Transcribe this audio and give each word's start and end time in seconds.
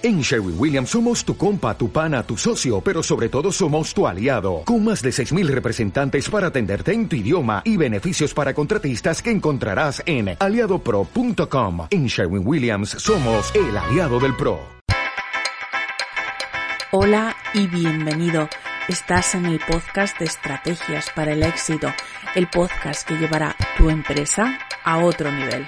En 0.00 0.20
Sherwin 0.20 0.54
Williams 0.56 0.90
somos 0.90 1.24
tu 1.24 1.36
compa, 1.36 1.76
tu 1.76 1.90
pana, 1.90 2.22
tu 2.22 2.36
socio, 2.36 2.80
pero 2.80 3.02
sobre 3.02 3.28
todo 3.28 3.50
somos 3.50 3.92
tu 3.92 4.06
aliado, 4.06 4.62
con 4.64 4.84
más 4.84 5.02
de 5.02 5.10
6.000 5.10 5.48
representantes 5.48 6.30
para 6.30 6.46
atenderte 6.46 6.92
en 6.92 7.08
tu 7.08 7.16
idioma 7.16 7.62
y 7.64 7.76
beneficios 7.76 8.32
para 8.32 8.54
contratistas 8.54 9.20
que 9.20 9.32
encontrarás 9.32 10.00
en 10.06 10.36
aliadopro.com. 10.38 11.88
En 11.90 12.06
Sherwin 12.06 12.46
Williams 12.46 12.90
somos 12.90 13.52
el 13.56 13.76
aliado 13.76 14.20
del 14.20 14.36
PRO. 14.36 14.60
Hola 16.92 17.36
y 17.52 17.66
bienvenido. 17.66 18.48
Estás 18.86 19.34
en 19.34 19.46
el 19.46 19.58
podcast 19.58 20.16
de 20.20 20.26
Estrategias 20.26 21.10
para 21.10 21.32
el 21.32 21.42
Éxito, 21.42 21.92
el 22.36 22.46
podcast 22.48 23.06
que 23.06 23.16
llevará 23.16 23.56
tu 23.76 23.90
empresa 23.90 24.60
a 24.84 24.98
otro 24.98 25.32
nivel. 25.32 25.66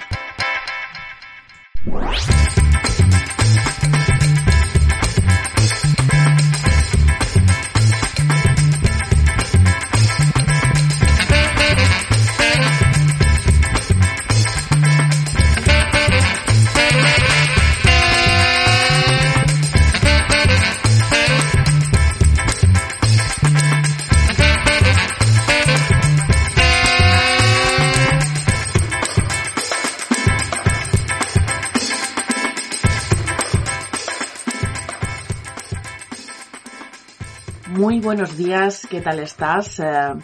Buenos 38.01 38.35
días, 38.35 38.87
¿qué 38.89 38.99
tal 38.99 39.19
estás? 39.19 39.79
Eh, 39.79 40.15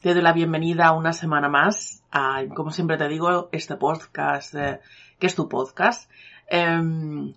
te 0.00 0.14
doy 0.14 0.22
la 0.22 0.32
bienvenida 0.32 0.92
una 0.92 1.12
semana 1.12 1.50
más 1.50 2.02
a, 2.10 2.42
como 2.54 2.70
siempre 2.70 2.96
te 2.96 3.06
digo, 3.06 3.50
este 3.52 3.76
podcast, 3.76 4.54
eh, 4.54 4.80
que 5.18 5.26
es 5.26 5.34
tu 5.34 5.46
podcast. 5.46 6.10
Eh, 6.48 6.80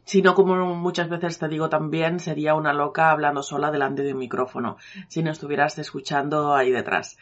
si 0.05 0.21
no, 0.21 0.33
como 0.33 0.75
muchas 0.75 1.09
veces 1.09 1.37
te 1.39 1.49
digo 1.49 1.67
también, 1.67 2.21
sería 2.21 2.55
una 2.55 2.71
loca 2.71 3.11
hablando 3.11 3.43
sola 3.43 3.69
delante 3.69 4.03
de 4.03 4.13
un 4.13 4.19
micrófono, 4.19 4.77
si 5.09 5.21
no 5.21 5.31
estuvieras 5.31 5.77
escuchando 5.77 6.55
ahí 6.55 6.71
detrás. 6.71 7.17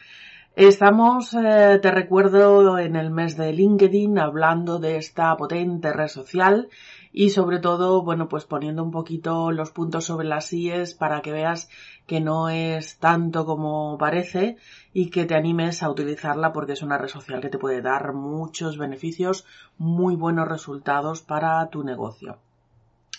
Estamos, 0.54 1.34
eh, 1.34 1.80
te 1.82 1.90
recuerdo, 1.90 2.78
en 2.78 2.94
el 2.94 3.10
mes 3.10 3.36
de 3.36 3.52
LinkedIn 3.52 4.20
hablando 4.20 4.78
de 4.78 4.98
esta 4.98 5.36
potente 5.36 5.92
red 5.92 6.06
social 6.06 6.68
y 7.16 7.30
sobre 7.30 7.60
todo, 7.60 8.02
bueno, 8.02 8.28
pues 8.28 8.44
poniendo 8.44 8.82
un 8.82 8.90
poquito 8.90 9.52
los 9.52 9.70
puntos 9.70 10.04
sobre 10.04 10.26
las 10.26 10.52
IES 10.52 10.94
para 10.94 11.22
que 11.22 11.30
veas 11.30 11.70
que 12.08 12.20
no 12.20 12.48
es 12.48 12.98
tanto 12.98 13.46
como 13.46 13.96
parece 13.98 14.56
y 14.92 15.10
que 15.10 15.24
te 15.24 15.36
animes 15.36 15.84
a 15.84 15.90
utilizarla 15.90 16.52
porque 16.52 16.72
es 16.72 16.82
una 16.82 16.98
red 16.98 17.06
social 17.06 17.40
que 17.40 17.50
te 17.50 17.58
puede 17.58 17.82
dar 17.82 18.14
muchos 18.14 18.78
beneficios, 18.78 19.46
muy 19.78 20.16
buenos 20.16 20.48
resultados 20.48 21.22
para 21.22 21.64
tu 21.70 21.84
negocio. 21.84 22.38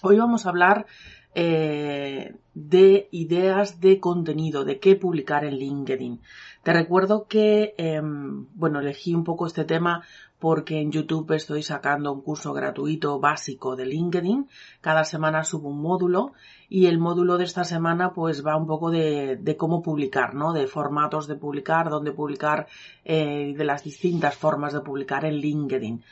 Hoy 0.01 0.17
vamos 0.17 0.45
a 0.45 0.49
hablar 0.49 0.87
eh, 1.33 2.35
de 2.53 3.07
ideas 3.11 3.79
de 3.79 4.01
contenido, 4.01 4.65
de 4.65 4.79
qué 4.79 4.97
publicar 4.97 5.45
en 5.45 5.55
LinkedIn. 5.55 6.19
Te 6.63 6.73
recuerdo 6.73 7.27
que, 7.27 7.73
eh, 7.77 8.01
bueno, 8.03 8.81
elegí 8.81 9.15
un 9.15 9.23
poco 9.23 9.47
este 9.47 9.63
tema 9.63 10.03
porque 10.39 10.81
en 10.81 10.91
YouTube 10.91 11.31
estoy 11.31 11.63
sacando 11.63 12.11
un 12.11 12.21
curso 12.21 12.53
gratuito 12.53 13.19
básico 13.19 13.75
de 13.75 13.85
LinkedIn. 13.85 14.47
Cada 14.81 15.03
semana 15.03 15.43
subo 15.43 15.69
un 15.69 15.81
módulo 15.81 16.33
y 16.69 16.87
el 16.87 16.97
módulo 16.97 17.37
de 17.37 17.45
esta 17.45 17.63
semana 17.63 18.13
pues 18.13 18.45
va 18.45 18.57
un 18.57 18.67
poco 18.67 18.91
de, 18.91 19.55
cómo 19.57 19.81
publicar, 19.81 20.35
¿no? 20.35 20.53
De 20.53 20.67
formatos 20.67 21.27
de 21.27 21.35
publicar, 21.35 21.89
dónde 21.89 22.11
publicar, 22.11 22.67
eh, 23.03 23.53
de 23.57 23.63
las 23.63 23.83
distintas 23.83 24.35
formas 24.35 24.73
de 24.73 24.81
publicar 24.81 25.25
en 25.25 25.35
LinkedIn. 25.35 26.03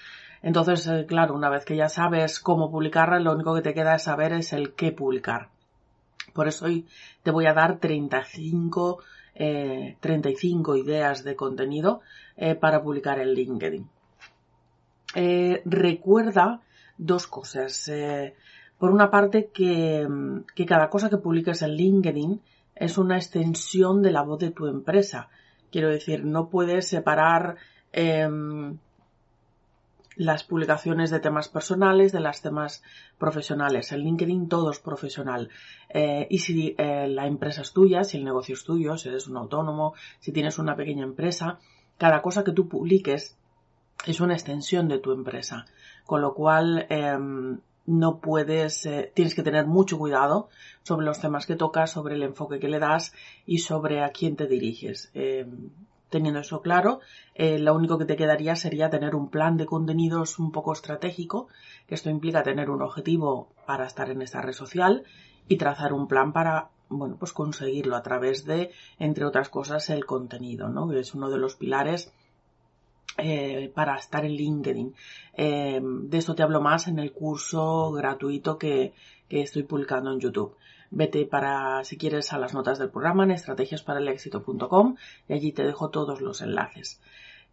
Entonces, 0.44 0.86
eh, 0.88 1.06
claro, 1.08 1.34
una 1.36 1.50
vez 1.50 1.64
que 1.64 1.76
ya 1.76 1.90
sabes 1.90 2.40
cómo 2.40 2.70
publicar, 2.70 3.20
lo 3.22 3.34
único 3.34 3.56
que 3.56 3.62
te 3.62 3.74
queda 3.74 3.96
es 3.96 4.04
saber 4.04 4.34
es 4.34 4.52
el 4.52 4.74
qué 4.74 4.92
publicar. 4.92 5.50
Por 6.34 6.48
eso 6.48 6.66
hoy 6.66 6.86
te 7.24 7.32
voy 7.32 7.46
a 7.46 7.54
dar 7.54 7.80
35, 7.80 9.00
eh, 9.36 9.98
35 10.02 10.76
ideas 10.76 11.24
de 11.24 11.36
contenido 11.36 12.02
eh, 12.36 12.56
para 12.56 12.82
publicar 12.84 13.20
en 13.20 13.34
LinkedIn. 13.34 13.90
Eh, 15.16 15.62
recuerda 15.66 16.62
dos 16.98 17.28
cosas. 17.28 17.88
Eh, 17.88 18.36
por 18.78 18.92
una 18.92 19.10
parte, 19.10 19.50
que, 19.54 20.08
cada 20.68 20.90
cosa 20.90 21.10
que 21.10 21.18
publiques 21.18 21.62
en 21.62 21.76
LinkedIn 21.76 22.42
es 22.76 22.98
una 22.98 23.18
extensión 23.18 24.02
de 24.02 24.12
la 24.12 24.24
voz 24.24 24.40
de 24.40 24.52
tu 24.52 24.68
empresa. 24.68 25.30
Quiero 25.72 25.90
decir, 25.90 26.26
no 26.26 26.50
puedes 26.50 26.88
separar 26.88 27.56
eh, 27.92 28.28
las 30.16 30.44
publicaciones 30.44 31.10
de 31.12 31.20
temas 31.20 31.50
personales 31.50 32.12
de 32.12 32.20
las 32.20 32.42
temas 32.42 32.84
profesionales. 33.18 33.92
En 33.92 34.02
LinkedIn 34.02 34.50
todo 34.50 34.72
es 34.72 34.80
profesional. 34.80 35.50
Eh, 35.90 36.28
y 36.30 36.40
si 36.40 36.76
la 36.78 37.26
empresa 37.26 37.62
es 37.62 37.72
tuya, 37.72 38.04
si 38.04 38.18
el 38.18 38.26
negocio 38.26 38.54
es 38.54 38.64
tuyo, 38.64 38.98
si 38.98 39.10
eres 39.10 39.28
un 39.28 39.38
autónomo, 39.38 39.94
si 40.20 40.32
tienes 40.32 40.60
una 40.60 40.76
pequeña 40.76 41.04
empresa, 41.04 41.60
cada 41.98 42.22
cosa 42.22 42.44
que 42.44 42.52
tú 42.52 42.68
publiques 42.68 43.38
es 44.06 44.20
una 44.20 44.34
extensión 44.34 44.88
de 44.88 45.00
tu 45.00 45.12
empresa. 45.12 45.66
Con 46.06 46.22
lo 46.22 46.34
cual, 46.34 46.86
eh, 46.90 47.18
no 47.86 48.20
puedes, 48.20 48.86
eh, 48.86 49.12
tienes 49.14 49.36
que 49.36 49.44
tener 49.44 49.66
mucho 49.66 49.98
cuidado 49.98 50.50
sobre 50.84 51.06
los 51.06 51.20
temas 51.20 51.46
que 51.46 51.56
tocas, 51.56 51.92
sobre 51.92 52.16
el 52.16 52.24
enfoque 52.24 52.60
que 52.60 52.70
le 52.70 52.80
das 52.80 53.14
y 53.46 53.60
sobre 53.60 54.04
a 54.04 54.10
quién 54.10 54.36
te 54.36 54.48
diriges. 54.48 55.12
Eh, 55.14 55.46
teniendo 56.10 56.40
eso 56.40 56.62
claro, 56.62 57.00
eh, 57.34 57.58
lo 57.60 57.74
único 57.74 57.98
que 57.98 58.06
te 58.06 58.16
quedaría 58.16 58.56
sería 58.56 58.90
tener 58.90 59.16
un 59.16 59.30
plan 59.30 59.58
de 59.58 59.66
contenidos 59.66 60.40
un 60.40 60.52
poco 60.52 60.74
estratégico, 60.74 61.48
que 61.88 61.96
esto 61.96 62.10
implica 62.10 62.44
tener 62.44 62.70
un 62.70 62.82
objetivo 62.82 63.50
para 63.66 63.86
estar 63.86 64.10
en 64.10 64.22
esta 64.22 64.42
red 64.42 64.54
social 64.54 65.04
y 65.48 65.58
trazar 65.58 65.92
un 65.92 66.08
plan 66.08 66.32
para 66.32 66.70
bueno, 66.90 67.16
pues 67.18 67.34
conseguirlo 67.34 67.96
a 67.96 68.04
través 68.04 68.46
de, 68.46 68.70
entre 69.00 69.26
otras 69.26 69.50
cosas, 69.50 69.90
el 69.90 70.06
contenido, 70.06 70.70
¿no? 70.70 70.88
Que 70.88 71.00
es 71.00 71.16
uno 71.16 71.32
de 71.32 71.40
los 71.40 71.56
pilares 71.56 72.14
eh, 73.18 73.72
para 73.74 73.96
estar 73.96 74.26
en 74.26 74.34
LinkedIn. 74.34 74.94
Eh, 75.36 75.82
de 75.84 76.18
esto 76.18 76.36
te 76.36 76.44
hablo 76.44 76.62
más 76.62 76.88
en 76.88 77.00
el 77.00 77.12
curso 77.12 77.92
gratuito 77.92 78.58
que, 78.58 78.94
que, 79.28 79.42
estoy 79.42 79.64
publicando 79.64 80.12
en 80.12 80.20
YouTube. 80.20 80.56
Vete 80.90 81.26
para, 81.26 81.84
si 81.84 81.98
quieres, 81.98 82.34
a 82.34 82.38
las 82.38 82.54
notas 82.54 82.80
del 82.80 82.90
programa 82.90 83.24
en 83.24 83.32
estrategiasparalexito.com 83.32 84.96
y 85.28 85.34
allí 85.34 85.52
te 85.52 85.64
dejo 85.64 85.90
todos 85.90 86.22
los 86.22 86.42
enlaces. 86.42 87.02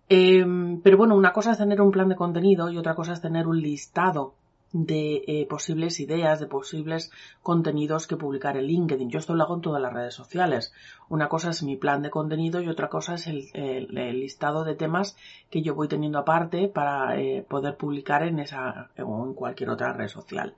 Eh, 0.08 0.44
pero 0.82 0.96
bueno, 0.96 1.14
una 1.14 1.32
cosa 1.32 1.52
es 1.52 1.58
tener 1.58 1.80
un 1.80 1.92
plan 1.92 2.08
de 2.08 2.16
contenido 2.16 2.70
y 2.70 2.76
otra 2.76 2.94
cosa 2.94 3.12
es 3.12 3.20
tener 3.20 3.46
un 3.46 3.60
listado 3.60 4.34
de 4.72 5.24
eh, 5.26 5.46
posibles 5.48 5.98
ideas, 5.98 6.38
de 6.38 6.46
posibles 6.46 7.10
contenidos 7.42 8.06
que 8.06 8.16
publicar 8.16 8.56
en 8.56 8.64
LinkedIn. 8.64 9.10
Yo 9.10 9.18
esto 9.18 9.34
lo 9.34 9.42
hago 9.42 9.56
en 9.56 9.62
todas 9.62 9.82
las 9.82 9.92
redes 9.92 10.14
sociales. 10.14 10.72
Una 11.08 11.28
cosa 11.28 11.50
es 11.50 11.62
mi 11.62 11.76
plan 11.76 12.02
de 12.02 12.10
contenido 12.10 12.60
y 12.60 12.68
otra 12.68 12.88
cosa 12.88 13.14
es 13.14 13.26
el, 13.26 13.88
listado 13.90 14.64
de 14.64 14.76
temas 14.76 15.16
que 15.50 15.62
yo 15.62 15.74
voy 15.74 15.88
teniendo 15.88 16.18
aparte 16.18 16.68
para 16.68 17.18
eh, 17.18 17.44
poder 17.48 17.76
publicar 17.76 18.22
en 18.22 18.38
esa 18.38 18.90
o 19.02 19.26
en 19.26 19.34
cualquier 19.34 19.70
otra 19.70 19.92
red 19.92 20.08
social. 20.08 20.54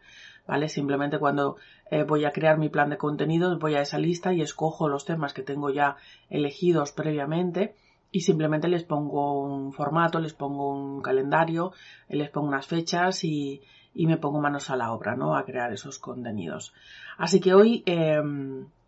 ¿Vale? 0.46 0.68
Simplemente 0.68 1.18
cuando 1.18 1.56
eh, 1.90 2.02
voy 2.02 2.24
a 2.24 2.32
crear 2.32 2.58
mi 2.58 2.68
plan 2.68 2.90
de 2.90 2.98
contenidos 2.98 3.60
voy 3.60 3.76
a 3.76 3.80
esa 3.80 3.98
lista 3.98 4.32
y 4.32 4.42
escojo 4.42 4.88
los 4.88 5.04
temas 5.04 5.32
que 5.32 5.42
tengo 5.42 5.70
ya 5.70 5.96
elegidos 6.30 6.90
previamente 6.90 7.76
y 8.10 8.20
simplemente 8.20 8.68
les 8.68 8.84
pongo 8.84 9.40
un 9.40 9.72
formato, 9.72 10.18
les 10.18 10.34
pongo 10.34 10.70
un 10.70 11.00
calendario, 11.00 11.72
les 12.08 12.28
pongo 12.28 12.48
unas 12.48 12.66
fechas 12.66 13.24
y, 13.24 13.62
y 13.94 14.06
me 14.06 14.16
pongo 14.16 14.40
manos 14.40 14.70
a 14.70 14.76
la 14.76 14.92
obra, 14.92 15.16
¿no? 15.16 15.36
A 15.36 15.44
crear 15.44 15.72
esos 15.72 15.98
contenidos. 15.98 16.72
Así 17.18 17.40
que 17.40 17.54
hoy, 17.54 17.82
eh, 17.86 18.20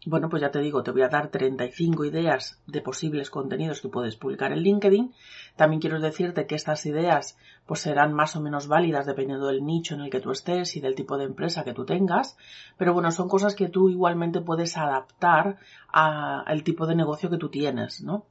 bueno, 0.07 0.29
pues 0.29 0.43
ya 0.43 0.51
te 0.51 0.61
digo, 0.61 0.83
te 0.83 0.91
voy 0.91 1.03
a 1.03 1.09
dar 1.09 1.29
35 1.29 2.05
ideas 2.05 2.61
de 2.67 2.83
posibles 2.83 3.31
contenidos 3.31 3.81
que 3.81 3.89
puedes 3.89 4.17
publicar 4.17 4.53
en 4.53 4.61
LinkedIn. 4.61 5.15
También 5.57 5.81
quiero 5.81 5.99
decirte 5.99 6.47
que 6.47 6.55
estas 6.55 6.85
ideas 6.85 7.39
pues 7.67 7.81
serán 7.81 8.13
más 8.13 8.37
o 8.37 8.41
menos 8.41 8.69
válidas 8.69 9.07
dependiendo 9.07 9.47
del 9.47 9.65
nicho 9.65 9.95
en 9.95 10.03
el 10.03 10.11
que 10.11 10.21
tú 10.21 10.31
estés 10.31 10.77
y 10.77 10.81
del 10.81 10.95
tipo 10.95 11.17
de 11.17 11.25
empresa 11.25 11.65
que 11.65 11.73
tú 11.73 11.87
tengas. 11.87 12.37
Pero 12.77 12.93
bueno, 12.93 13.11
son 13.13 13.29
cosas 13.29 13.55
que 13.55 13.69
tú 13.69 13.89
igualmente 13.89 14.43
puedes 14.43 14.77
adaptar 14.77 15.57
al 15.89 16.63
tipo 16.65 16.87
de 16.87 16.97
negocio 16.97 17.31
que 17.31 17.39
tú 17.39 17.49
tienes, 17.49 18.03
¿no? 18.03 18.27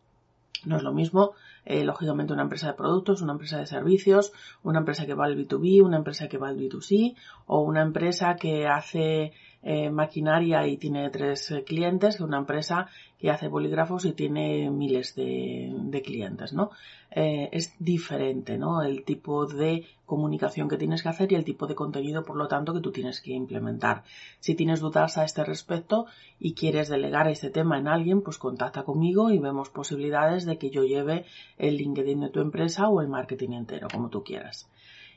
No 0.65 0.77
es 0.77 0.83
lo 0.83 0.93
mismo, 0.93 1.33
eh, 1.65 1.83
lógicamente, 1.83 2.33
una 2.33 2.43
empresa 2.43 2.67
de 2.67 2.73
productos, 2.73 3.21
una 3.21 3.33
empresa 3.33 3.57
de 3.57 3.65
servicios, 3.65 4.31
una 4.63 4.79
empresa 4.79 5.05
que 5.05 5.13
va 5.13 5.25
al 5.25 5.37
B2B, 5.37 5.83
una 5.83 5.97
empresa 5.97 6.27
que 6.27 6.37
va 6.37 6.49
al 6.49 6.57
B2C 6.57 7.15
o 7.47 7.61
una 7.61 7.81
empresa 7.81 8.35
que 8.35 8.67
hace 8.67 9.33
eh, 9.63 9.89
maquinaria 9.89 10.67
y 10.67 10.77
tiene 10.77 11.09
tres 11.09 11.49
eh, 11.51 11.63
clientes 11.63 12.19
una 12.19 12.37
empresa 12.37 12.89
que 13.17 13.31
hace 13.31 13.47
bolígrafos 13.47 14.03
y 14.03 14.11
tiene 14.11 14.69
miles 14.69 15.15
de, 15.15 16.01
clientes, 16.03 16.51
¿no? 16.51 16.71
Eh, 17.11 17.47
es 17.53 17.73
diferente, 17.79 18.57
¿no? 18.57 18.81
El 18.81 19.05
tipo 19.05 19.45
de 19.45 19.85
comunicación 20.05 20.67
que 20.67 20.75
tienes 20.75 21.01
que 21.01 21.07
hacer 21.07 21.31
y 21.31 21.35
el 21.35 21.45
tipo 21.45 21.65
de 21.65 21.75
contenido, 21.75 22.25
por 22.25 22.35
lo 22.35 22.49
tanto, 22.49 22.73
que 22.73 22.81
tú 22.81 22.91
tienes 22.91 23.21
que 23.21 23.31
implementar. 23.31 24.03
Si 24.41 24.55
tienes 24.55 24.81
dudas 24.81 25.17
a 25.17 25.23
este 25.23 25.45
respecto 25.45 26.07
y 26.37 26.53
quieres 26.53 26.89
delegar 26.89 27.29
este 27.29 27.49
tema 27.49 27.79
en 27.79 27.87
alguien, 27.87 28.21
pues 28.21 28.37
contacta 28.37 28.83
conmigo 28.83 29.31
y 29.31 29.39
vemos 29.39 29.69
posibilidades 29.69 30.45
de 30.45 30.57
que 30.57 30.69
yo 30.69 30.83
lleve 30.83 31.23
el 31.57 31.77
LinkedIn 31.77 32.19
de 32.19 32.29
tu 32.29 32.41
empresa 32.41 32.89
o 32.89 32.99
el 32.99 33.07
marketing 33.07 33.51
entero, 33.51 33.87
como 33.89 34.09
tú 34.09 34.23
quieras. 34.23 34.69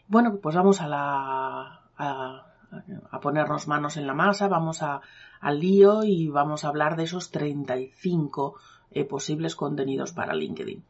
Bueno, 0.06 0.38
pues 0.40 0.54
vamos 0.54 0.80
a 0.80 0.86
la, 0.86 1.80
a, 1.98 2.46
ponernos 3.22 3.68
manos 3.68 3.96
en 3.96 4.06
la 4.06 4.14
masa, 4.14 4.48
vamos 4.48 4.82
a, 4.82 5.00
al 5.40 5.60
lío 5.60 6.04
y 6.04 6.28
vamos 6.28 6.64
a 6.64 6.68
hablar 6.68 6.96
de 6.96 7.04
esos 7.04 7.30
35 7.30 8.54
eh, 8.92 9.04
posibles 9.04 9.56
contenidos 9.56 10.12
para 10.12 10.34
LinkedIn. 10.34 10.82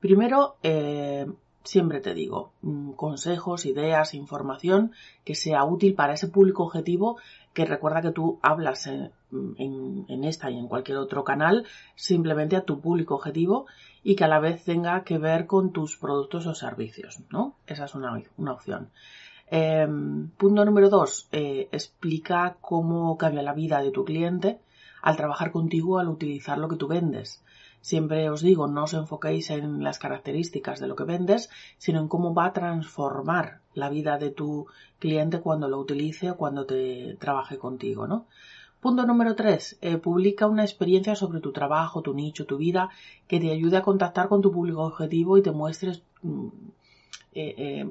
Primero, 0.00 0.56
eh, 0.62 1.26
siempre 1.62 2.00
te 2.00 2.14
digo, 2.14 2.52
mm, 2.62 2.92
consejos, 2.92 3.66
ideas, 3.66 4.14
información 4.14 4.92
que 5.24 5.34
sea 5.34 5.64
útil 5.64 5.94
para 5.94 6.14
ese 6.14 6.28
público 6.28 6.64
objetivo 6.64 7.18
que 7.52 7.64
recuerda 7.64 8.02
que 8.02 8.12
tú 8.12 8.38
hablas 8.42 8.86
en, 8.86 9.12
esta 10.24 10.50
y 10.50 10.58
en 10.58 10.68
cualquier 10.68 10.98
otro 10.98 11.24
canal 11.24 11.66
simplemente 11.94 12.56
a 12.56 12.64
tu 12.64 12.80
público 12.80 13.14
objetivo 13.14 13.66
y 14.02 14.14
que 14.16 14.24
a 14.24 14.28
la 14.28 14.40
vez 14.40 14.64
tenga 14.64 15.04
que 15.04 15.18
ver 15.18 15.46
con 15.46 15.72
tus 15.72 15.96
productos 15.96 16.46
o 16.46 16.54
servicios, 16.54 17.20
¿no? 17.30 17.54
Esa 17.66 17.84
es 17.84 17.94
una, 17.94 18.22
una 18.36 18.52
opción. 18.52 18.90
Em, 19.52 20.28
punto 20.40 20.64
número 20.64 20.88
dos, 20.88 21.28
eh, 21.32 21.68
explica 21.72 22.56
cómo 22.60 23.18
cambia 23.18 23.42
la 23.42 23.52
vida 23.52 23.82
de 23.82 23.90
tu 23.90 24.04
cliente 24.04 24.60
al 25.02 25.16
trabajar 25.16 25.50
contigo, 25.50 25.98
al 25.98 26.08
utilizar 26.08 26.56
lo 26.58 26.68
que 26.68 26.76
tú 26.76 26.86
vendes. 26.86 27.42
Siempre 27.80 28.30
os 28.30 28.42
digo, 28.42 28.68
no 28.68 28.84
os 28.84 28.94
enfoquéis 28.94 29.50
en 29.50 29.82
las 29.82 29.98
características 29.98 30.78
de 30.78 30.86
lo 30.86 30.94
que 30.94 31.04
vendes, 31.04 31.50
sino 31.78 31.98
en 32.00 32.08
cómo 32.08 32.32
va 32.32 32.46
a 32.46 32.52
transformar 32.52 33.60
la 33.74 33.88
vida 33.88 34.18
de 34.18 34.30
tu 34.30 34.66
cliente 35.00 35.40
cuando 35.40 35.66
lo 35.68 35.78
utilice 35.78 36.30
o 36.30 36.36
cuando 36.36 36.66
te 36.66 37.16
trabaje 37.18 37.58
contigo, 37.58 38.06
¿no? 38.06 38.26
Punto 38.80 39.04
número 39.04 39.34
tres, 39.34 39.78
eh, 39.82 39.98
publica 39.98 40.46
una 40.46 40.62
experiencia 40.62 41.14
sobre 41.14 41.40
tu 41.40 41.52
trabajo, 41.52 42.02
tu 42.02 42.14
nicho, 42.14 42.46
tu 42.46 42.56
vida, 42.56 42.90
que 43.26 43.40
te 43.40 43.50
ayude 43.50 43.76
a 43.78 43.82
contactar 43.82 44.28
con 44.28 44.40
tu 44.42 44.52
público 44.52 44.82
objetivo 44.82 45.36
y 45.36 45.42
te 45.42 45.50
muestres 45.50 46.02
mm, 46.22 46.48
eh, 47.32 47.54
eh, 47.58 47.84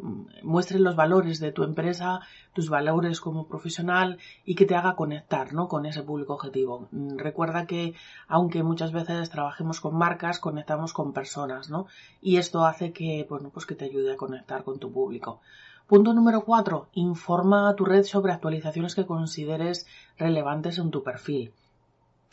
muestres 0.43 0.81
los 0.81 0.97
valores 0.97 1.39
de 1.39 1.53
tu 1.53 1.63
empresa, 1.63 2.19
tus 2.53 2.69
valores 2.69 3.21
como 3.21 3.47
profesional 3.47 4.17
y 4.43 4.55
que 4.55 4.65
te 4.65 4.75
haga 4.75 4.95
conectar 4.95 5.53
¿no? 5.53 5.69
con 5.69 5.85
ese 5.85 6.03
público 6.03 6.33
objetivo. 6.33 6.89
Mm, 6.91 7.17
recuerda 7.17 7.65
que 7.65 7.93
aunque 8.27 8.63
muchas 8.63 8.91
veces 8.91 9.29
trabajemos 9.29 9.79
con 9.79 9.95
marcas, 9.97 10.39
conectamos 10.39 10.91
con 10.91 11.13
personas, 11.13 11.69
¿no? 11.69 11.87
Y 12.21 12.37
esto 12.37 12.65
hace 12.65 12.91
que, 12.91 13.25
pues 13.27 13.65
que 13.65 13.75
te 13.75 13.85
ayude 13.85 14.13
a 14.13 14.17
conectar 14.17 14.63
con 14.63 14.77
tu 14.79 14.91
público. 14.91 15.39
Punto 15.87 16.13
número 16.13 16.43
cuatro, 16.43 16.89
informa 16.93 17.69
a 17.69 17.75
tu 17.75 17.85
red 17.85 18.03
sobre 18.03 18.33
actualizaciones 18.33 18.93
que 18.93 19.05
consideres 19.05 19.87
relevantes 20.17 20.77
en 20.77 20.91
tu 20.91 21.01
perfil. 21.01 21.53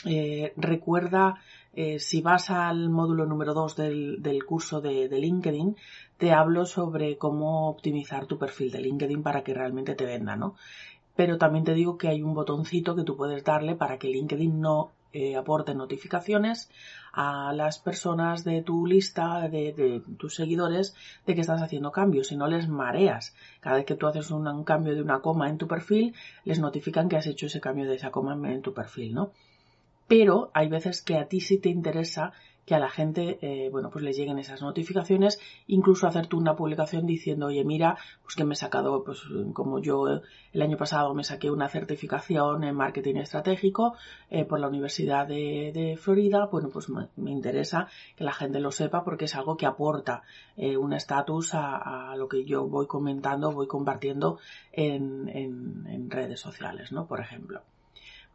Eh, 0.05 0.53
recuerda, 0.57 1.41
eh, 1.73 1.99
si 1.99 2.21
vas 2.21 2.51
al 2.51 2.91
módulo 2.91 3.25
número 3.25 3.55
2 3.55 3.77
del, 3.77 4.45
curso 4.47 4.81
de, 4.83 5.09
LinkedIn, 5.09 5.77
te 6.19 6.33
hablo 6.33 6.67
sobre 6.67 7.17
cómo 7.17 7.71
optimizar 7.71 8.27
tu 8.27 8.39
perfil 8.39 8.71
de 8.71 8.81
LinkedIn 8.81 9.23
para 9.23 9.43
que 9.43 9.55
realmente 9.55 9.95
te 9.95 10.05
venda, 10.05 10.37
¿no? 10.37 10.55
Pero 11.15 11.39
también 11.39 11.65
te 11.65 11.73
digo 11.73 11.97
que 11.97 12.09
hay 12.09 12.23
un 12.23 12.35
botoncito 12.35 12.95
que 12.95 13.05
tú 13.05 13.17
puedes 13.17 13.43
darle 13.43 13.75
para 13.75 13.99
que 13.99 14.09
LinkedIn 14.09 14.61
no 14.61 14.93
eh, 15.15 15.35
aporte 15.35 15.75
notificaciones 15.75 16.71
a 17.15 17.55
las 17.55 17.79
personas 17.79 18.45
de 18.45 18.61
tu 18.61 18.87
lista, 18.87 19.49
de, 19.49 20.03
tus 20.19 20.35
seguidores, 20.35 20.95
de 21.27 21.35
que 21.35 21.41
estás 21.41 21.63
haciendo 21.63 21.91
cambios, 21.91 22.27
si 22.27 22.37
no 22.37 22.47
les 22.49 22.69
mareas. 22.69 23.35
Cada 23.61 23.77
vez 23.77 23.87
que 23.87 23.95
tú 23.95 24.07
haces 24.07 24.31
un, 24.31 24.47
un, 24.47 24.65
cambio 24.65 24.95
de 24.95 25.01
una 25.01 25.21
coma 25.21 25.49
en 25.49 25.57
tu 25.57 25.67
perfil, 25.67 26.15
les 26.45 26.61
notifican 26.61 27.09
que 27.09 27.17
has 27.17 27.27
hecho 27.27 27.47
ese 27.47 27.63
cambio 27.63 27.89
de 27.89 27.95
esa 27.97 28.11
coma 28.11 28.35
en 28.53 28.61
tu 28.61 28.75
perfil, 28.75 29.15
¿no? 29.15 29.33
Pero 30.09 30.51
hay 30.55 30.69
veces 30.69 31.03
que 31.03 31.17
a 31.17 31.29
ti 31.29 31.41
sí 31.41 31.59
te 31.59 31.69
interesa 31.69 32.33
que 32.67 32.75
a 32.75 32.81
la 32.81 32.91
gente, 32.91 33.39
eh, 33.41 33.71
bueno, 33.71 33.91
pues 33.91 34.05
les 34.05 34.17
lleguen 34.17 34.41
esas 34.41 34.61
notificaciones, 34.61 35.39
incluso 35.69 36.09
hacer 36.09 36.27
tú 36.27 36.37
una 36.37 36.57
publicación 36.57 37.07
diciendo, 37.07 37.47
oye, 37.47 37.65
mira, 37.65 37.97
pues 38.25 38.35
que 38.35 38.45
me 38.45 38.55
he 38.55 38.57
sacado, 38.57 39.05
pues 39.05 39.23
como 39.55 39.79
yo 39.79 40.21
el 40.53 40.63
año 40.63 40.77
pasado 40.77 41.15
me 41.15 41.23
saqué 41.23 41.49
una 41.51 41.69
certificación 41.69 42.65
en 42.65 42.75
marketing 42.75 43.17
estratégico 43.17 43.95
eh, 44.31 44.45
por 44.45 44.59
la 44.59 44.67
Universidad 44.67 45.29
de, 45.29 45.97
Florida, 46.01 46.47
bueno, 46.47 46.69
pues 46.71 46.89
me, 46.89 47.31
interesa 47.31 47.87
que 48.17 48.25
la 48.25 48.33
gente 48.33 48.59
lo 48.59 48.73
sepa 48.73 49.05
porque 49.05 49.27
es 49.27 49.37
algo 49.37 49.57
que 49.57 49.67
aporta 49.67 50.23
eh, 50.57 50.77
un 50.77 50.93
estatus 50.93 51.55
a, 51.55 52.15
lo 52.17 52.29
que 52.29 52.45
yo 52.45 52.67
voy 52.67 52.87
comentando, 52.87 53.53
voy 53.53 53.69
compartiendo 53.69 54.39
en, 54.73 55.29
en 55.29 56.11
redes 56.11 56.41
sociales, 56.41 56.91
¿no? 56.91 57.07
Por 57.07 57.21
ejemplo. 57.21 57.63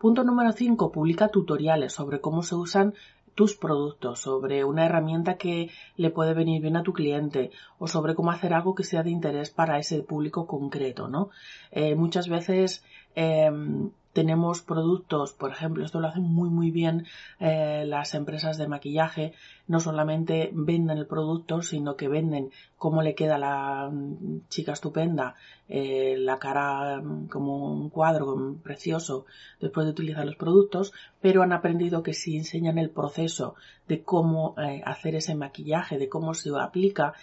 Punto 0.02 0.24
número 0.24 0.52
5. 0.52 0.92
Publica 0.92 1.28
tutoriales 1.28 1.94
sobre 1.94 2.22
cómo 2.22 2.42
se 2.42 2.56
usan 2.56 2.96
tus 3.36 3.56
productos, 3.56 4.20
sobre 4.20 4.64
una 4.66 4.88
herramienta 4.88 5.38
que 5.38 5.70
le 5.96 6.10
puede 6.10 6.34
venir 6.34 6.60
bien 6.60 6.76
a 6.76 6.82
tu 6.82 6.92
cliente 6.92 7.52
o 7.78 7.88
sobre 7.88 8.16
cómo 8.16 8.32
hacer 8.32 8.56
algo 8.56 8.74
que 8.74 8.84
sea 8.84 9.04
de 9.04 9.12
interés 9.12 9.52
para 9.52 9.78
ese 9.78 10.02
público 10.02 10.48
concreto, 10.48 11.08
¿no? 11.08 11.30
Eh, 11.70 11.94
muchas 11.94 12.30
veces 12.30 12.84
em, 13.14 13.92
tenemos 14.14 14.62
productos, 14.62 15.34
por 15.34 15.52
ejemplo, 15.52 15.86
esto 15.86 16.00
lo 16.00 16.08
hacen 16.08 16.24
muy 16.24 16.50
muy 16.50 16.72
bien 16.72 17.06
eh, 17.40 17.86
las 17.88 18.14
empresas 18.14 18.58
de 18.58 18.68
maquillaje, 18.68 19.34
no 19.68 19.80
solamente 19.80 20.52
venden 20.54 20.98
el 20.98 21.08
producto, 21.08 21.62
sino 21.62 21.96
que 21.96 22.10
venden 22.10 22.52
cómo 22.78 23.02
le 23.02 23.16
queda 23.16 23.38
la 23.38 23.90
mm, 23.92 24.48
chica 24.50 24.74
estupenda 24.74 25.36
eh, 25.70 26.16
la 26.18 26.40
cara 26.40 27.00
mm, 27.00 27.28
como 27.28 27.72
un 27.72 27.90
cuadro 27.90 28.58
precioso 28.62 29.26
después 29.62 29.86
de 29.86 29.92
utilizar 29.92 30.26
los 30.26 30.36
productos, 30.36 30.92
pero 31.22 31.44
han 31.44 31.54
aprendido 31.54 32.04
que 32.04 32.14
si 32.14 32.36
enseñan 32.36 32.78
el 32.78 32.90
proceso 32.90 33.56
de 33.88 34.04
cómo 34.04 34.56
eh, 34.58 34.82
hacer 34.86 35.16
ese 35.16 35.36
maquillaje, 35.36 35.98
de 35.98 36.10
cómo 36.10 36.34
se 36.34 36.50
aplica, 36.60 37.14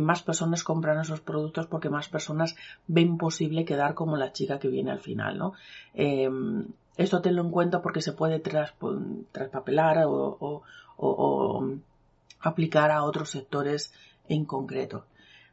más 0.00 0.22
personas 0.22 0.62
compran 0.62 1.00
esos 1.00 1.20
productos 1.20 1.66
porque 1.66 1.90
más 1.90 2.08
personas 2.08 2.54
ven 2.86 3.18
posible 3.18 3.64
quedar 3.64 3.94
como 3.94 4.16
la 4.16 4.32
chica 4.32 4.58
que 4.58 4.68
viene 4.68 4.90
al 4.90 5.00
final, 5.00 5.38
¿no? 5.38 5.54
Esto 6.96 7.22
tenlo 7.22 7.42
en 7.42 7.50
cuenta 7.50 7.80
porque 7.80 8.02
se 8.02 8.12
puede 8.12 8.40
traspapelar 8.40 10.04
o, 10.06 10.62
aplicar 12.40 12.90
a 12.90 13.04
otros 13.04 13.30
sectores 13.30 13.92
en 14.28 14.44
concreto. 14.44 15.04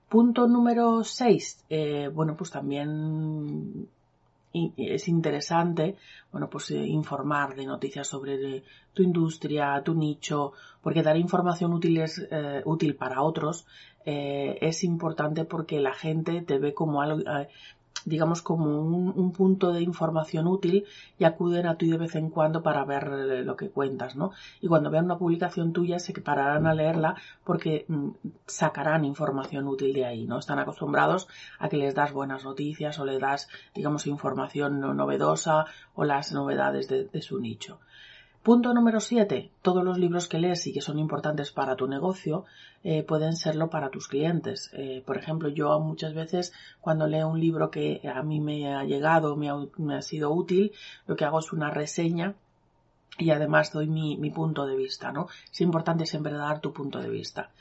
Punto 0.10 0.48
número 0.48 1.04
6. 1.04 1.66
Eh, 1.70 2.10
bueno, 2.14 2.36
pues 2.36 2.52
también 2.52 3.88
es 4.54 5.08
interesante, 5.08 5.96
bueno, 6.32 6.50
pues 6.50 6.72
eh, 6.72 6.86
informar 6.86 7.56
de 7.56 7.66
noticias 7.66 8.08
sobre 8.08 8.64
tu 8.94 9.04
industria, 9.04 9.82
tu 9.84 9.94
nicho, 9.94 10.54
porque 10.82 11.04
dar 11.04 11.18
información 11.18 11.80
eh, 11.84 12.62
útil 12.66 12.96
para 12.96 13.22
otros. 13.22 13.66
es 14.06 14.84
importante 14.86 15.44
porque 15.44 15.82
la 15.82 15.94
gente 15.94 16.42
te 16.42 16.60
ve 16.60 16.74
como 16.74 17.02
algo, 17.02 17.22
digamos, 18.08 18.42
como 18.42 18.82
un, 18.82 19.32
punto 19.34 19.74
de 19.74 19.82
información 19.82 20.48
útil 20.48 20.86
y 21.20 21.26
acuden 21.26 21.68
a 21.68 21.78
ti 21.78 21.90
de 21.90 21.98
vez 21.98 22.16
en 22.16 22.30
cuando 22.30 22.64
para 22.64 22.86
ver 22.86 23.10
lo 23.46 23.58
que 23.58 23.70
cuentas, 23.70 24.16
¿no? 24.16 24.32
Y 24.62 24.68
cuando 24.68 24.90
vean 24.90 25.06
una 25.06 25.18
publicación 25.18 25.74
tuya 25.74 26.00
se 26.00 26.14
pararán 26.14 26.66
a 26.68 26.74
leerla 26.74 27.16
porque 27.44 27.86
mm, 27.90 28.10
sacarán 28.46 29.04
información 29.04 29.68
útil 29.68 29.94
de 29.94 30.06
ahí, 30.06 30.26
¿no? 30.26 30.40
Están 30.40 30.58
acostumbrados 30.60 31.28
a 31.60 31.68
que 31.68 31.78
les 31.78 31.94
das 31.94 32.14
buenas 32.14 32.46
noticias 32.46 32.98
o 32.98 33.06
les 33.06 33.20
das, 33.20 33.50
digamos, 33.76 34.08
información 34.08 34.80
novedosa 34.80 35.66
o 35.94 36.06
las 36.06 36.32
novedades 36.32 36.88
de 36.88 37.22
su 37.22 37.40
nicho. 37.40 37.80
Punto 38.48 38.74
número 38.74 39.02
7. 39.02 39.52
Todos 39.62 39.84
los 39.84 39.98
libros 39.98 40.30
que 40.30 40.40
lees 40.40 40.66
y 40.68 40.72
que 40.72 40.80
son 40.80 41.00
importantes 41.00 41.52
para 41.52 41.76
tu 41.76 41.86
negocio 41.86 42.46
eh, 42.82 43.04
pueden 43.04 43.36
serlo 43.36 43.70
para 43.70 43.90
tus 43.90 44.08
clientes. 44.08 44.70
Eh, 44.72 45.04
por 45.06 45.18
ejemplo, 45.18 45.50
yo 45.50 45.78
muchas 45.82 46.14
veces 46.14 46.54
cuando 46.80 47.08
leo 47.08 47.28
un 47.28 47.42
libro 47.42 47.70
que 47.70 48.00
a 48.08 48.24
mí 48.24 48.40
me 48.40 48.74
ha 48.74 48.86
llegado, 48.86 49.36
me 49.36 49.50
ha, 49.50 50.02
sido 50.02 50.32
útil, 50.32 50.72
lo 51.08 51.18
que 51.18 51.26
hago 51.26 51.40
es 51.40 51.52
una 51.52 51.72
reseña 51.72 52.36
y 53.18 53.32
además 53.32 53.74
doy 53.74 53.88
mi, 53.88 54.32
punto 54.32 54.66
de 54.66 54.78
vista, 54.78 55.12
¿no? 55.12 55.28
Es 55.52 55.60
importante 55.60 56.06
siempre 56.06 56.32
dar 56.32 56.62
tu 56.62 56.72
punto 56.72 57.02
de 57.02 57.10
vista. 57.10 57.52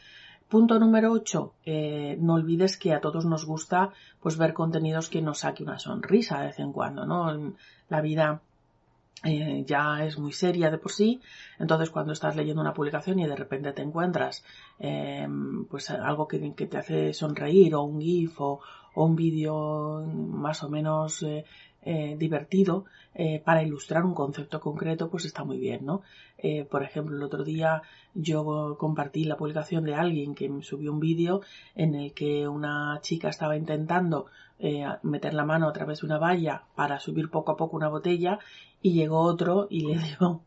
Punto 0.48 0.78
número 0.78 1.10
8. 1.10 1.52
Eh, 1.64 2.16
no 2.20 2.34
olvides 2.34 2.76
que 2.76 2.94
a 2.94 3.00
todos 3.00 3.26
nos 3.26 3.44
gusta 3.44 3.90
pues 4.20 4.38
ver 4.38 4.54
contenidos 4.54 5.08
que 5.08 5.20
nos 5.20 5.40
saque 5.40 5.64
una 5.64 5.80
sonrisa 5.80 6.38
de 6.38 6.46
vez 6.46 6.60
en 6.60 6.72
cuando, 6.72 7.04
¿no? 7.06 7.54
la 7.88 8.00
vida 8.00 8.40
eh, 9.24 9.64
ya 9.66 10.04
es 10.04 10.18
muy 10.18 10.32
seria 10.32 10.70
de 10.70 10.76
por 10.76 10.92
sí, 10.92 11.20
entonces 11.58 11.88
cuando 11.90 12.12
estás 12.12 12.36
leyendo 12.36 12.60
una 12.60 12.74
publicación 12.74 13.18
y 13.18 13.26
de 13.26 13.34
repente 13.34 13.72
te 13.72 13.80
encuentras 13.80 14.44
em, 14.78 15.64
pues 15.64 15.90
algo 15.90 16.28
que, 16.28 16.38
te 16.38 16.76
hace 16.76 17.14
sonreír 17.14 17.74
o 17.74 17.82
un 17.82 18.00
GIF 18.00 18.40
o, 18.40 18.60
un 18.94 19.16
vídeo 19.16 20.06
más 20.06 20.62
o 20.62 20.70
menos 20.70 21.22
eh, 21.22 21.44
eh, 21.82 22.16
divertido 22.18 22.86
para 23.44 23.62
ilustrar 23.62 24.04
un 24.04 24.14
concepto 24.14 24.60
concreto, 24.60 25.08
pues 25.08 25.24
está 25.24 25.42
muy 25.44 25.58
bien, 25.58 25.86
¿no? 25.86 26.02
Por 26.70 26.82
ejemplo, 26.82 27.16
el 27.16 27.22
otro 27.22 27.44
día 27.44 27.80
yo 28.14 28.76
compartí 28.78 29.24
la 29.24 29.38
publicación 29.38 29.84
de 29.84 29.94
alguien 29.94 30.34
que 30.34 30.50
me 30.50 30.62
subió 30.62 30.92
un 30.92 31.00
vídeo 31.00 31.40
en 31.74 31.94
el 31.94 32.12
que 32.12 32.46
una 32.46 32.98
chica 33.00 33.30
estaba 33.30 33.56
intentando 33.56 34.26
meter 35.02 35.34
la 35.34 35.44
mano 35.44 35.68
a 35.68 35.72
través 35.72 36.00
de 36.00 36.06
una 36.06 36.18
valla 36.18 36.64
para 36.74 36.98
subir 36.98 37.30
poco 37.30 37.52
a 37.52 37.56
poco 37.56 37.76
una 37.76 37.88
botella 37.88 38.38
y 38.82 38.92
llegó 38.92 39.20
otro 39.20 39.66
y 39.70 39.86
le 39.86 39.98
dio 40.18 40.42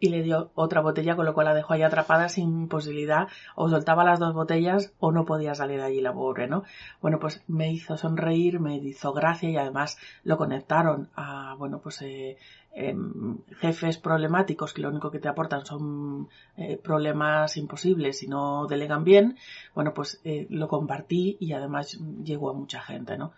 y 0.00 0.08
le 0.08 0.22
dio 0.22 0.50
otra 0.54 0.80
botella, 0.80 1.16
con 1.16 1.24
lo 1.24 1.34
cual 1.34 1.46
la 1.46 1.54
dejó 1.54 1.74
ahí 1.74 1.82
atrapada 1.82 2.28
sin 2.28 2.68
posibilidad, 2.68 3.28
o 3.54 3.68
soltaba 3.68 4.04
las 4.04 4.18
dos 4.18 4.34
botellas 4.34 4.92
o 4.98 5.12
no 5.12 5.24
podía 5.24 5.54
salir 5.54 5.80
allí 5.80 6.00
la 6.00 6.12
pobre, 6.12 6.46
¿no? 6.46 6.64
Bueno, 7.00 7.18
pues 7.18 7.42
me 7.46 7.72
hizo 7.72 7.96
sonreír, 7.96 8.60
me 8.60 8.76
hizo 8.76 9.12
gracia 9.12 9.50
y 9.50 9.56
además 9.56 9.98
lo 10.24 10.36
conectaron 10.36 11.08
a, 11.14 11.54
bueno, 11.58 11.80
pues 11.80 12.02
eh, 12.02 12.36
em, 12.72 13.38
jefes 13.60 13.98
problemáticos 13.98 14.74
que 14.74 14.82
lo 14.82 14.90
único 14.90 15.10
que 15.10 15.20
te 15.20 15.28
aportan 15.28 15.64
son 15.64 16.28
eh, 16.56 16.76
problemas 16.76 17.56
imposibles 17.56 18.22
y 18.22 18.28
no 18.28 18.66
delegan 18.66 19.04
bien, 19.04 19.36
bueno, 19.74 19.94
pues 19.94 20.20
eh, 20.24 20.46
lo 20.50 20.68
compartí 20.68 21.36
y 21.40 21.52
además 21.52 21.98
llegó 22.22 22.50
a 22.50 22.54
mucha 22.54 22.80
gente, 22.80 23.16
¿no? 23.16 23.32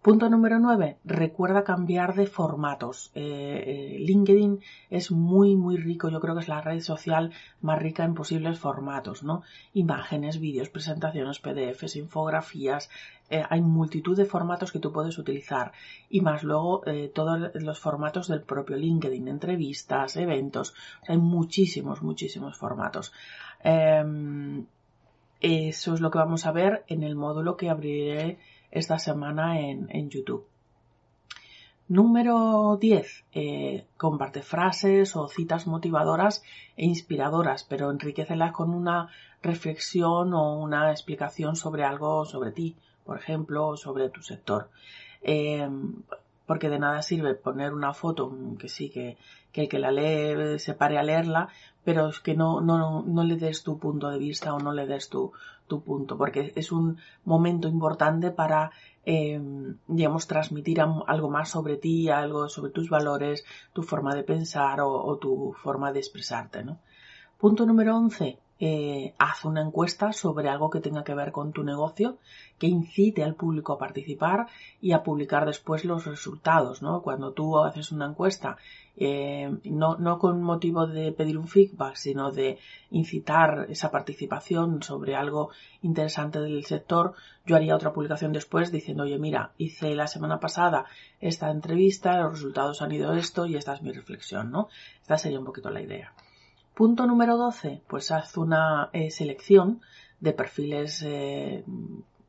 Punto 0.00 0.30
número 0.30 0.60
9. 0.60 0.98
Recuerda 1.04 1.64
cambiar 1.64 2.14
de 2.14 2.26
formatos. 2.26 3.10
Eh, 3.16 3.64
eh, 3.66 3.98
LinkedIn 3.98 4.60
es 4.90 5.10
muy, 5.10 5.56
muy 5.56 5.76
rico. 5.76 6.08
Yo 6.08 6.20
creo 6.20 6.36
que 6.36 6.42
es 6.42 6.48
la 6.48 6.60
red 6.60 6.78
social 6.80 7.32
más 7.60 7.82
rica 7.82 8.04
en 8.04 8.14
posibles 8.14 8.60
formatos, 8.60 9.24
¿no? 9.24 9.42
Imágenes, 9.74 10.38
vídeos, 10.38 10.68
presentaciones, 10.68 11.40
PDFs, 11.40 11.96
infografías. 11.96 12.88
Eh, 13.28 13.42
hay 13.50 13.60
multitud 13.60 14.16
de 14.16 14.24
formatos 14.24 14.70
que 14.70 14.78
tú 14.78 14.92
puedes 14.92 15.18
utilizar. 15.18 15.72
Y 16.08 16.20
más 16.20 16.44
luego 16.44 16.82
todos 17.12 17.50
los 17.54 17.80
formatos 17.80 18.28
del 18.28 18.42
propio 18.42 18.76
LinkedIn. 18.76 19.26
Entrevistas, 19.26 20.16
eventos. 20.16 20.74
hay 21.08 21.18
muchísimos, 21.18 22.02
muchísimos 22.02 22.56
formatos. 22.56 23.12
Em, 23.64 24.64
eso 25.40 25.94
es 25.94 26.00
lo 26.00 26.10
que 26.12 26.18
vamos 26.18 26.46
a 26.46 26.52
ver 26.52 26.84
en 26.86 27.02
el 27.02 27.16
módulo 27.16 27.56
que 27.56 27.68
abriré 27.68 28.38
esta 28.70 28.98
semana 28.98 29.60
en, 29.60 30.10
YouTube. 30.10 30.46
Número 31.88 32.76
10. 32.80 33.24
Eh, 33.32 33.86
comparte 33.96 34.42
frases 34.42 35.16
o 35.16 35.28
citas 35.28 35.66
motivadoras 35.66 36.42
e 36.76 36.84
inspiradoras, 36.84 37.64
pero 37.64 37.90
enriquecelas 37.90 38.52
con 38.52 38.74
una 38.74 39.08
reflexión 39.42 40.34
o 40.34 40.58
una 40.58 40.90
explicación 40.90 41.56
sobre 41.56 41.84
algo 41.84 42.24
sobre 42.26 42.52
ti, 42.52 42.76
por 43.04 43.16
ejemplo, 43.18 43.76
sobre 43.76 44.10
tu 44.10 44.22
sector. 44.22 44.68
Eh, 45.22 45.68
porque 46.48 46.70
de 46.70 46.78
nada 46.78 47.02
sirve 47.02 47.34
poner 47.34 47.74
una 47.74 47.92
foto 47.92 48.32
que 48.58 48.68
sí, 48.70 48.88
que, 48.88 49.18
que 49.52 49.62
el 49.62 49.68
que 49.68 49.78
la 49.78 49.92
lee 49.92 50.58
se 50.58 50.72
pare 50.72 50.98
a 50.98 51.02
leerla, 51.02 51.50
pero 51.84 52.08
es 52.08 52.20
que 52.20 52.34
no, 52.34 52.62
no, 52.62 53.02
no 53.02 53.22
le 53.22 53.36
des 53.36 53.62
tu 53.62 53.78
punto 53.78 54.08
de 54.08 54.18
vista 54.18 54.54
o 54.54 54.58
no 54.58 54.72
le 54.72 54.86
des 54.86 55.10
tu, 55.10 55.32
tu 55.68 55.82
punto, 55.82 56.18
porque 56.18 56.52
es 56.56 56.72
un 56.72 56.98
momento 57.24 57.68
importante 57.68 58.30
para, 58.30 58.72
eh, 59.04 59.40
digamos, 59.86 60.26
transmitir 60.26 60.80
algo 60.80 61.30
más 61.30 61.50
sobre 61.50 61.76
ti, 61.76 62.08
algo 62.08 62.48
sobre 62.48 62.72
tus 62.72 62.90
valores, 62.90 63.44
tu 63.72 63.82
forma 63.82 64.14
de 64.14 64.24
pensar 64.24 64.80
o, 64.80 65.16
tu 65.18 65.52
forma 65.52 65.92
de 65.92 66.00
expresarte, 66.00 66.64
¿no? 66.64 66.80
Punto 67.38 67.64
número 67.66 67.96
11. 67.96 68.38
Eh, 68.60 69.14
haz 69.18 69.44
una 69.44 69.62
encuesta 69.62 70.12
sobre 70.12 70.48
algo 70.48 70.68
que 70.68 70.80
tenga 70.80 71.04
que 71.04 71.14
ver 71.14 71.30
con 71.30 71.52
tu 71.52 71.62
negocio, 71.62 72.18
que 72.58 72.66
incite 72.66 73.22
al 73.22 73.36
público 73.36 73.72
a 73.72 73.78
participar 73.78 74.48
y 74.80 74.92
a 74.92 75.04
publicar 75.04 75.46
después 75.46 75.84
los 75.84 76.06
resultados, 76.06 76.82
¿no? 76.82 77.02
Cuando 77.02 77.32
tú 77.32 77.58
haces 77.58 77.92
una 77.92 78.06
encuesta, 78.06 78.56
eh, 78.96 79.56
no, 79.62 79.96
no 79.98 80.18
con 80.18 80.42
motivo 80.42 80.88
de 80.88 81.12
pedir 81.12 81.38
un 81.38 81.46
feedback, 81.46 81.94
sino 81.94 82.32
de 82.32 82.58
incitar 82.90 83.66
esa 83.70 83.92
participación 83.92 84.82
sobre 84.82 85.14
algo 85.14 85.50
interesante 85.82 86.40
del 86.40 86.64
sector, 86.64 87.14
yo 87.46 87.54
haría 87.54 87.76
otra 87.76 87.92
publicación 87.92 88.32
después 88.32 88.72
diciendo, 88.72 89.04
oye, 89.04 89.18
mira, 89.18 89.52
hice 89.56 89.94
la 89.94 90.08
semana 90.08 90.40
pasada 90.40 90.86
esta 91.20 91.50
entrevista, 91.50 92.18
los 92.18 92.32
resultados 92.32 92.82
han 92.82 92.90
ido 92.90 93.12
esto 93.12 93.46
y 93.46 93.54
esta 93.54 93.74
es 93.74 93.82
mi 93.82 93.92
reflexión, 93.92 94.50
¿no? 94.50 94.68
Esta 95.00 95.16
sería 95.16 95.38
un 95.38 95.44
poquito 95.44 95.70
la 95.70 95.80
idea. 95.80 96.12
Punto 96.78 97.08
número 97.08 97.36
12, 97.36 97.82
pues 97.88 98.12
haz 98.12 98.36
una 98.36 98.90
eh, 98.92 99.10
selección 99.10 99.80
de 100.20 100.32
perfiles 100.32 101.02
eh, 101.04 101.64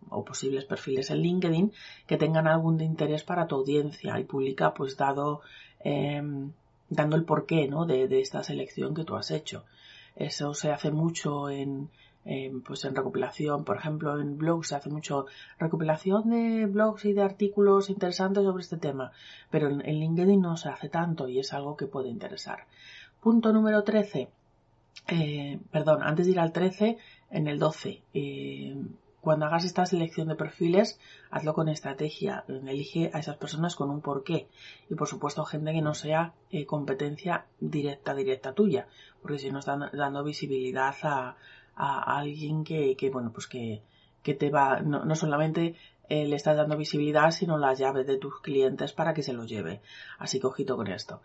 o 0.09 0.25
posibles 0.25 0.65
perfiles 0.65 1.11
en 1.11 1.19
LinkedIn 1.19 1.71
que 2.07 2.17
tengan 2.17 2.47
algún 2.47 2.81
interés 2.81 3.23
para 3.23 3.45
tu 3.45 3.57
audiencia 3.57 4.19
y 4.19 4.23
publica 4.23 4.73
pues 4.73 4.97
dado 4.97 5.41
em, 5.81 6.51
dando 6.89 7.15
el 7.15 7.25
porqué 7.25 7.67
¿no? 7.67 7.85
de, 7.85 8.07
esta 8.19 8.41
selección 8.41 8.95
que 8.95 9.03
tú 9.03 9.15
has 9.15 9.29
hecho. 9.29 9.65
Eso 10.15 10.55
se 10.55 10.71
hace 10.71 10.89
mucho 10.89 11.51
en, 11.51 11.91
pues 12.65 12.85
en 12.85 12.95
recopilación, 12.95 13.63
por 13.63 13.77
ejemplo, 13.77 14.19
en 14.19 14.39
blogs 14.39 14.69
se 14.69 14.75
hace 14.77 14.89
mucho 14.89 15.27
recopilación 15.59 16.27
de 16.31 16.65
blogs 16.65 17.05
y 17.05 17.13
de 17.13 17.21
artículos 17.21 17.91
interesantes 17.91 18.43
sobre 18.43 18.63
este 18.63 18.77
tema, 18.77 19.11
pero 19.51 19.67
en, 19.67 19.99
LinkedIn 19.99 20.41
no 20.41 20.57
se 20.57 20.69
hace 20.69 20.89
tanto 20.89 21.27
y 21.27 21.37
es 21.37 21.53
algo 21.53 21.77
que 21.77 21.85
puede 21.85 22.09
interesar. 22.09 22.65
Punto 23.21 23.53
número 23.53 23.83
13. 23.83 24.38
Eh, 25.12 25.60
perdón, 25.72 26.03
antes 26.03 26.25
de 26.25 26.34
ir 26.34 26.39
al 26.39 26.51
13, 26.51 26.98
en 27.31 27.48
el 27.48 27.60
12. 27.60 28.03
Eh, 28.13 28.75
cuando 29.22 29.46
hagas 29.46 29.65
esta 29.65 29.86
selección 29.86 30.27
de 30.27 30.36
perfiles, 30.36 31.00
hazlo 31.31 31.53
con 31.53 31.67
estrategia. 31.67 32.46
Elige 32.48 33.12
a 33.13 33.19
esas 33.19 33.38
personas 33.38 33.75
con 33.75 33.89
un 33.89 34.01
porqué. 34.01 34.48
Y 34.89 34.96
por 34.96 35.08
supuesto, 35.08 35.43
gente 35.46 35.74
que 35.74 35.81
no 35.81 35.93
sea 35.93 36.34
eh, 36.51 36.65
competencia 36.65 37.46
directa, 37.60 38.13
directa 38.13 38.53
tuya. 38.53 38.88
Porque 39.22 39.39
si 39.39 39.51
no 39.51 39.60
están 39.60 39.89
dando 39.93 40.24
visibilidad 40.24 40.96
a, 41.03 41.36
alguien 41.75 42.63
que, 42.63 43.10
bueno, 43.12 43.31
pues 43.31 43.48
que, 43.48 43.81
te 44.24 44.50
va, 44.50 44.81
no, 44.81 45.15
solamente 45.15 45.75
le 46.10 46.36
estás 46.36 46.58
dando 46.58 46.75
visibilidad, 46.75 47.31
sino 47.31 47.58
las 47.58 47.79
llaves 47.79 48.05
de 48.05 48.17
tus 48.17 48.41
clientes 48.41 48.93
para 48.93 49.13
que 49.13 49.24
se 49.24 49.34
los 49.34 49.48
lleve. 49.48 49.81
Así 50.17 50.39
que 50.39 50.48
ojito 50.48 50.75
con 50.75 50.88
esto. 50.88 51.22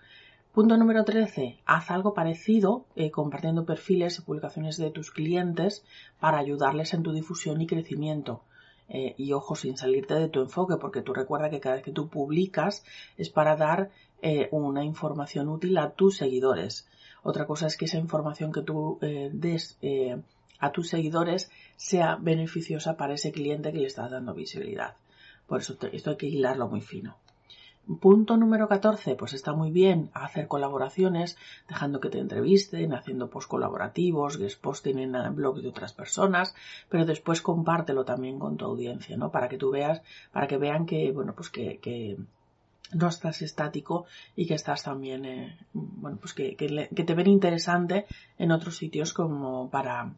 Punto 0.54 0.76
número 0.76 1.04
13. 1.04 1.58
Haz 1.66 1.90
algo 1.90 2.14
parecido 2.14 2.86
eh, 2.94 3.10
compartiendo 3.10 3.66
perfiles 3.66 4.16
y 4.16 4.22
publicaciones 4.22 4.76
de 4.76 4.92
tus 4.92 5.10
clientes 5.10 5.84
para 6.20 6.38
ayudarles 6.38 6.94
en 6.94 7.02
tu 7.02 7.12
difusión 7.12 7.60
y 7.60 7.66
crecimiento. 7.66 8.44
Eh, 8.88 9.16
y 9.18 9.32
ojo, 9.32 9.56
sin 9.56 9.76
salirte 9.76 10.14
de 10.14 10.28
tu 10.28 10.42
enfoque, 10.42 10.76
porque 10.76 11.02
tú 11.02 11.12
recuerda 11.12 11.50
que 11.50 11.58
cada 11.58 11.74
vez 11.74 11.84
que 11.84 11.90
tú 11.90 12.08
publicas 12.08 12.84
es 13.16 13.30
para 13.30 13.56
dar 13.56 13.90
eh, 14.22 14.48
una 14.52 14.84
información 14.84 15.48
útil 15.48 15.76
a 15.76 15.90
tus 15.90 16.18
seguidores. 16.18 16.86
Otra 17.24 17.48
cosa 17.48 17.66
es 17.66 17.76
que 17.76 17.86
esa 17.86 17.98
información 17.98 18.52
que 18.52 18.62
tú 18.62 19.00
des 19.00 19.76
a 20.60 20.70
tus 20.70 20.88
seguidores 20.88 21.50
sea 21.74 22.14
beneficiosa 22.14 22.96
para 22.96 23.14
ese 23.14 23.32
cliente 23.32 23.72
que 23.72 23.78
le 23.78 23.88
estás 23.88 24.12
dando 24.12 24.34
visibilidad. 24.34 24.94
Por 25.48 25.62
eso 25.62 25.76
esto 25.90 26.10
hay 26.10 26.16
que 26.16 26.26
hilarlo 26.26 26.68
muy 26.68 26.80
fino. 26.80 27.16
Punto 28.00 28.38
número 28.38 28.66
14, 28.66 29.14
pues 29.14 29.34
está 29.34 29.52
muy 29.52 29.70
bien 29.70 30.10
hacer 30.14 30.48
colaboraciones, 30.48 31.36
dejando 31.68 32.00
que 32.00 32.08
te 32.08 32.18
entrevisten, 32.18 32.94
haciendo 32.94 33.28
post 33.28 33.46
colaborativos, 33.46 34.38
guest 34.38 34.58
posting 34.58 34.98
en 34.98 35.34
blogs 35.34 35.62
de 35.62 35.68
otras 35.68 35.92
personas, 35.92 36.54
pero 36.88 37.04
después 37.04 37.42
compártelo 37.42 38.06
también 38.06 38.38
con 38.38 38.56
tu 38.56 38.64
audiencia, 38.64 39.18
¿no? 39.18 39.30
Para 39.30 39.50
que 39.50 39.58
tú 39.58 39.70
veas, 39.70 40.00
para 40.32 40.46
que 40.46 40.56
vean 40.56 40.86
que, 40.86 41.12
bueno, 41.12 41.34
pues 41.34 41.50
que, 41.50 42.16
no 42.92 43.08
estás 43.08 43.42
estático 43.42 44.06
y 44.34 44.46
que 44.46 44.54
estás 44.54 44.82
también, 44.82 45.24
eh, 45.26 45.58
bueno, 45.72 46.16
pues 46.18 46.32
que, 46.32 46.56
que, 46.56 47.04
te 47.04 47.14
ven 47.14 47.26
interesante 47.26 48.06
en 48.38 48.50
otros 48.50 48.76
sitios 48.76 49.12
como 49.12 49.68
para, 49.68 50.12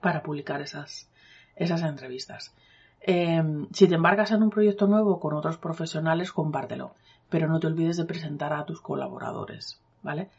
para 0.00 0.22
publicar 0.22 0.62
esas, 0.62 1.10
esas 1.56 1.82
entrevistas. 1.82 2.54
Em, 3.00 3.66
si 3.72 3.88
te 3.88 3.94
embarcas 3.94 4.30
en 4.30 4.42
un 4.42 4.50
proyecto 4.50 4.86
nuevo 4.86 5.20
con 5.20 5.34
otros 5.34 5.56
profesionales, 5.56 6.32
compártelo, 6.32 6.94
pero 7.30 7.48
no 7.48 7.58
te 7.58 7.66
olvides 7.66 7.96
de 7.96 8.04
presentar 8.04 8.52
a 8.52 8.64
tus 8.64 8.80
colaboradores, 8.80 9.80
¿vale? 10.02 10.30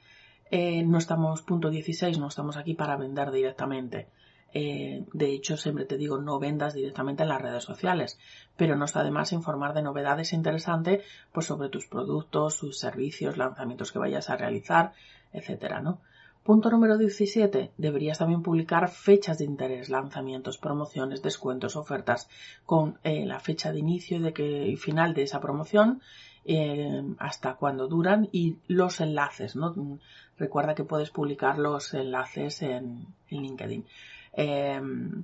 Eh, 0.52 0.84
no 0.84 0.98
estamos, 0.98 1.42
punto 1.42 1.70
16, 1.70 2.20
no 2.20 2.28
estamos 2.28 2.58
aquí 2.58 2.74
para 2.74 2.98
vender 2.98 3.32
directamente. 3.32 4.08
Eh, 4.54 5.06
de 5.14 5.32
hecho, 5.32 5.56
siempre 5.56 5.86
te 5.86 5.98
digo, 5.98 6.18
no 6.18 6.38
vendas 6.38 6.74
directamente 6.74 7.24
en 7.24 7.30
las 7.30 7.42
redes 7.42 7.64
sociales, 7.64 8.20
pero 8.58 8.76
no 8.76 8.86
está 8.86 9.04
de 9.04 9.12
más 9.12 9.32
informar 9.32 9.74
de 9.74 9.82
novedades 9.82 10.34
interesantes 10.34 11.04
pues, 11.32 11.46
sobre 11.46 11.70
tus 11.70 11.88
productos, 11.88 12.56
sus 12.56 12.78
servicios, 12.78 13.38
lanzamientos 13.38 13.92
que 13.94 14.00
vayas 14.00 14.30
a 14.30 14.36
realizar, 14.36 14.92
etcétera, 15.32 15.82
¿no? 15.82 16.02
Punto 16.44 16.72
número 16.72 16.98
17. 16.98 17.72
Deberías 17.78 18.18
también 18.18 18.42
publicar 18.42 18.90
fechas 18.90 19.38
de 19.38 19.46
interés, 19.46 19.90
lanzamientos, 19.90 20.58
promociones, 20.58 21.22
descuentos, 21.22 21.76
ofertas 21.76 22.28
con 22.66 22.98
eh, 23.04 23.26
la 23.28 23.40
fecha 23.40 23.72
de 23.72 23.78
inicio 23.78 24.18
y, 24.18 24.76
final 24.76 25.14
de 25.14 25.22
esa 25.22 25.40
promoción, 25.40 26.02
eh, 26.46 27.04
hasta 27.20 27.54
cuándo 27.54 27.88
duran 27.88 28.28
y 28.32 28.56
los 28.68 29.02
enlaces. 29.02 29.56
¿no? 29.56 30.00
Recuerda 30.40 30.74
que 30.74 30.84
puedes 30.84 31.12
publicar 31.12 31.60
los 31.60 31.94
enlaces 31.94 32.64
en, 32.64 33.06
LinkedIn. 33.30 33.86
Em, 34.34 35.24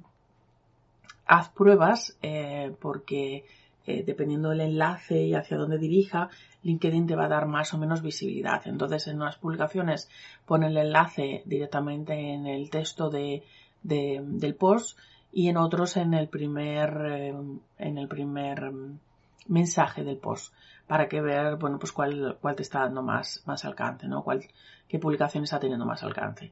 haz 1.26 1.50
pruebas 1.50 2.16
eh, 2.22 2.76
porque 2.80 3.44
eh, 3.88 4.04
dependiendo 4.06 4.50
del 4.50 4.60
enlace 4.60 5.24
y 5.24 5.34
hacia 5.34 5.58
dónde 5.58 5.78
dirija, 5.78 6.30
LinkedIn 6.64 7.08
te 7.08 7.16
va 7.16 7.26
a 7.26 7.30
dar 7.30 7.48
más 7.48 7.74
o 7.74 7.78
menos 7.78 8.02
visibilidad. 8.02 8.62
Entonces, 8.68 9.08
en 9.08 9.16
unas 9.16 9.38
publicaciones 9.38 10.10
pone 10.46 10.68
el 10.68 10.76
enlace 10.76 11.42
directamente 11.46 12.14
en 12.14 12.46
el 12.46 12.70
texto 12.70 13.10
de, 13.10 13.44
del 13.82 14.56
post 14.56 15.00
y 15.32 15.48
en 15.48 15.56
otros 15.56 15.96
en 15.96 16.14
el 16.14 16.28
primer, 16.28 16.90
eh, 17.10 17.36
en 17.78 17.98
el 17.98 18.10
primer 18.10 18.72
mensaje 19.48 20.04
del 20.04 20.18
post 20.18 20.54
para 20.86 21.08
que 21.08 21.22
ver, 21.22 21.56
bueno, 21.56 21.80
pues 21.80 21.94
cuál, 21.94 22.38
cuál 22.42 22.56
te 22.56 22.64
está 22.64 22.80
dando 22.80 23.04
más, 23.04 23.42
más 23.46 23.64
alcance, 23.64 24.08
¿no? 24.08 24.22
Cuál, 24.24 24.44
qué 24.88 25.00
publicación 25.00 25.46
está 25.46 25.60
teniendo 25.60 25.86
más 25.86 26.04
alcance. 26.04 26.52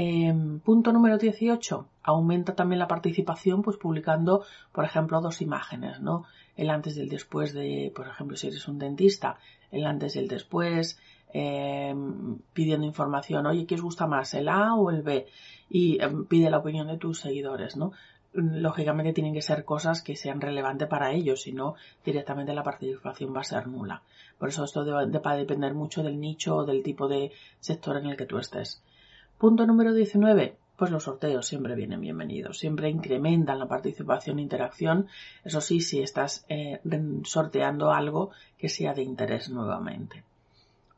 Em, 0.00 0.60
punto 0.60 0.92
número 0.92 1.18
18. 1.18 1.88
Aumenta 2.04 2.54
también 2.54 2.78
la 2.78 2.86
participación, 2.86 3.62
pues 3.62 3.76
publicando, 3.78 4.44
por 4.70 4.84
ejemplo, 4.84 5.20
dos 5.20 5.42
imágenes, 5.42 6.00
¿no? 6.00 6.24
El 6.58 6.68
antes 6.68 6.98
y 6.98 7.00
el 7.00 7.08
después 7.08 7.54
de, 7.54 7.90
por 7.94 8.06
ejemplo, 8.06 8.36
si 8.36 8.48
eres 8.48 8.68
un 8.68 8.78
dentista, 8.78 9.38
el 9.70 9.86
antes 9.86 10.16
y 10.16 10.18
el 10.18 10.28
después, 10.28 11.00
em, 11.32 12.38
pidiendo 12.52 12.86
información, 12.86 13.46
oye, 13.46 13.64
¿qué 13.64 13.76
os 13.76 13.82
gusta 13.82 14.06
más, 14.06 14.34
el 14.34 14.48
A 14.48 14.74
o 14.74 14.90
el 14.90 15.02
B? 15.02 15.26
Y 15.70 16.02
em, 16.02 16.26
pide 16.26 16.50
la 16.50 16.58
opinión 16.58 16.88
de 16.88 16.98
tus 16.98 17.20
seguidores, 17.20 17.76
¿no? 17.76 17.92
lógicamente 18.32 19.12
tienen 19.12 19.32
que 19.32 19.42
ser 19.42 19.64
cosas 19.64 20.02
que 20.02 20.16
sean 20.16 20.40
relevantes 20.40 20.86
para 20.88 21.12
ellos, 21.12 21.42
si 21.42 21.52
no, 21.52 21.74
directamente 22.04 22.54
la 22.54 22.62
participación 22.62 23.34
va 23.34 23.40
a 23.40 23.44
ser 23.44 23.66
nula. 23.66 24.02
Por 24.38 24.50
eso 24.50 24.64
esto 24.64 24.84
va 24.86 25.00
a 25.02 25.36
depender 25.36 25.74
mucho 25.74 26.02
del 26.02 26.20
nicho 26.20 26.56
o 26.56 26.64
del 26.66 26.82
tipo 26.82 27.08
de 27.08 27.32
sector 27.60 27.96
en 27.96 28.06
el 28.06 28.16
que 28.16 28.26
tú 28.26 28.38
estés. 28.38 28.82
Punto 29.38 29.66
número 29.66 29.94
19. 29.94 30.56
Pues 30.78 30.92
los 30.92 31.02
sorteos 31.02 31.44
siempre 31.44 31.74
vienen 31.74 32.00
bienvenidos, 32.00 32.60
siempre 32.60 32.88
incrementan 32.88 33.58
la 33.58 33.66
participación 33.66 34.38
e 34.38 34.42
interacción, 34.42 35.08
eso 35.42 35.60
sí, 35.60 35.80
si 35.80 36.00
estás 36.02 36.46
eh, 36.48 36.80
sorteando 37.24 37.90
algo 37.90 38.30
que 38.56 38.68
sea 38.68 38.94
de 38.94 39.02
interés 39.02 39.50
nuevamente. 39.50 40.22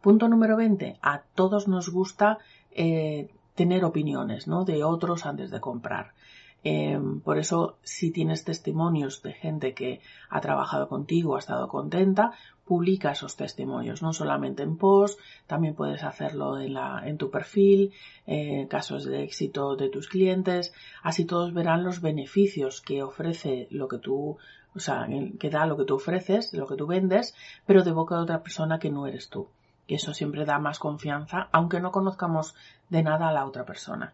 Punto 0.03 0.29
número 0.29 0.59
20. 0.59 0.99
A 1.01 1.23
todos 1.35 1.67
nos 1.67 1.89
gusta 1.89 2.37
eh, 2.73 3.31
tener 3.55 3.83
opiniones 3.87 4.47
¿no? 4.47 4.67
de 4.67 4.85
otros 4.85 5.25
antes 5.25 5.51
de 5.51 5.61
comprar. 5.61 6.13
Em, 6.63 7.21
por 7.21 7.39
eso, 7.39 7.79
si 7.83 8.11
tienes 8.11 8.45
testimonios 8.45 9.23
de 9.23 9.33
gente 9.33 9.73
que 9.73 10.01
ha 10.29 10.41
trabajado 10.41 10.89
contigo, 10.89 11.37
ha 11.37 11.39
estado 11.39 11.69
contenta, 11.69 12.33
publica 12.67 13.13
esos 13.13 13.35
testimonios, 13.35 14.03
no 14.03 14.13
solamente 14.13 14.63
en 14.63 14.77
post, 14.77 15.19
también 15.47 15.75
puedes 15.75 16.05
hacerlo 16.05 16.61
en, 16.61 16.75
la, 16.75 17.03
en 17.05 17.17
tu 17.17 17.31
perfil, 17.31 17.93
eh, 18.27 18.69
casos 18.69 19.05
de 19.05 19.25
éxito 19.25 19.75
de 19.75 19.89
tus 19.89 20.07
clientes, 20.09 20.73
así 21.03 21.25
todos 21.25 21.53
verán 21.55 21.83
los 21.83 22.01
beneficios 22.01 22.81
que 22.81 23.03
ofrece 23.03 23.67
lo 23.71 23.89
que 23.89 23.99
tú, 23.99 24.37
o 24.75 24.79
sea, 24.79 25.09
que 25.41 25.51
da 25.51 25.67
lo 25.67 25.77
que 25.77 25.85
tú 25.85 25.97
ofreces, 25.97 26.53
lo 26.53 26.67
que 26.67 26.77
tú 26.77 26.87
vendes, 26.87 27.35
pero 27.67 27.83
de 27.83 27.91
boca 27.91 28.17
de 28.17 28.23
otra 28.23 28.43
persona 28.43 28.79
que 28.79 28.91
no 28.91 29.07
eres 29.07 29.31
tú. 29.31 29.49
Que 29.89 29.97
eso 29.97 30.15
siempre 30.15 30.45
da 30.45 30.61
más 30.61 30.79
confianza, 30.79 31.49
aunque 31.51 31.81
no 31.81 31.91
conozcamos 31.91 32.55
de 32.89 33.03
nada 33.03 33.31
a 33.31 33.33
la 33.33 33.47
otra 33.47 33.65
persona. 33.65 34.13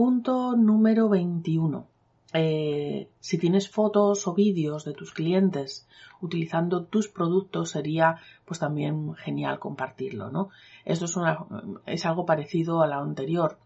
Punto 0.00 0.56
número 0.56 1.10
21. 1.10 1.86
Eh, 2.32 3.10
si 3.20 3.36
tienes 3.36 3.68
fotos 3.68 4.26
o 4.26 4.32
vídeos 4.32 4.86
de 4.86 4.94
tus 4.94 5.12
clientes 5.12 5.86
utilizando 6.22 6.84
tus 6.84 7.08
productos 7.08 7.72
sería 7.72 8.16
pues 8.46 8.60
también 8.60 9.14
genial 9.16 9.58
compartirlo, 9.58 10.30
¿no? 10.30 10.48
Esto 10.86 11.04
es, 11.04 11.16
una, 11.18 11.44
es 11.84 12.06
algo 12.06 12.24
parecido 12.24 12.80
a 12.80 12.86
lo 12.86 12.94
anterior, 12.94 13.58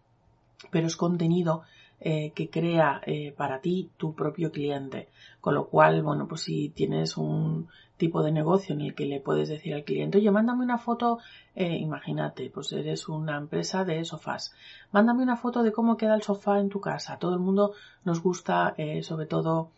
pero 0.72 0.88
es 0.88 0.96
contenido 0.96 1.62
eh, 2.00 2.32
que 2.34 2.50
crea 2.50 3.00
eh, 3.06 3.32
para 3.36 3.60
ti 3.60 3.92
tu 3.96 4.16
propio 4.16 4.50
cliente. 4.50 5.10
Con 5.40 5.54
lo 5.54 5.68
cual, 5.68 6.02
bueno, 6.02 6.26
pues 6.26 6.40
si 6.40 6.68
tienes 6.70 7.16
un 7.16 7.68
tipo 7.96 8.22
de 8.22 8.32
negocio 8.32 8.74
en 8.74 8.80
el 8.80 8.94
que 8.94 9.06
le 9.06 9.20
puedes 9.20 9.48
decir 9.48 9.74
al 9.74 9.84
cliente, 9.84 10.18
oye, 10.18 10.30
mándame 10.30 10.64
una 10.64 10.78
foto, 10.78 11.18
eh, 11.54 11.76
imagínate, 11.76 12.50
pues 12.50 12.72
eres 12.72 13.08
una 13.08 13.36
empresa 13.36 13.84
de 13.84 14.04
sofás, 14.04 14.54
mándame 14.92 15.22
una 15.22 15.36
foto 15.36 15.62
de 15.62 15.72
cómo 15.72 15.96
queda 15.96 16.14
el 16.14 16.22
sofá 16.22 16.58
en 16.58 16.68
tu 16.68 16.80
casa. 16.80 17.18
Todo 17.18 17.34
el 17.34 17.40
mundo 17.40 17.72
nos 18.04 18.22
gusta, 18.22 18.74
sobre 19.02 19.26
todo, 19.26 19.70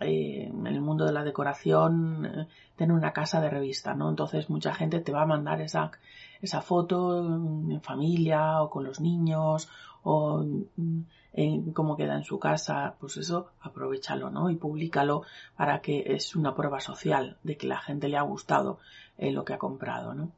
en 0.00 0.66
el 0.66 0.80
mundo 0.80 1.04
de 1.04 1.12
la 1.12 1.22
decoración 1.22 2.48
tener 2.76 2.94
una 2.94 3.12
casa 3.12 3.40
de 3.40 3.50
revista, 3.50 3.94
¿no? 3.94 4.10
Entonces 4.10 4.50
mucha 4.50 4.74
gente 4.74 5.00
te 5.00 5.12
va 5.12 5.22
a 5.22 5.26
mandar 5.26 5.60
esa, 5.60 5.92
esa 6.44 6.60
foto 6.60 7.24
en 7.24 7.80
familia 7.80 8.62
o 8.62 8.70
con 8.70 8.84
los 8.84 9.00
niños 9.00 9.68
o 10.02 10.44
en 11.32 11.72
cómo 11.72 11.96
queda 11.96 12.14
en 12.14 12.24
su 12.24 12.38
casa, 12.38 12.94
pues 13.00 13.16
eso, 13.16 13.50
aprovechalo, 13.60 14.30
¿no? 14.30 14.50
Y 14.50 14.56
públicalo 14.56 15.22
para 15.56 15.80
que 15.80 16.14
es 16.14 16.36
una 16.36 16.54
prueba 16.54 16.80
social 16.80 17.38
de 17.42 17.56
que 17.56 17.66
la 17.66 17.78
gente 17.78 18.08
le 18.08 18.18
ha 18.18 18.22
gustado 18.22 18.78
eh, 19.18 19.32
lo 19.32 19.44
que 19.44 19.54
ha 19.54 19.58
comprado, 19.58 20.14
¿no? 20.14 20.30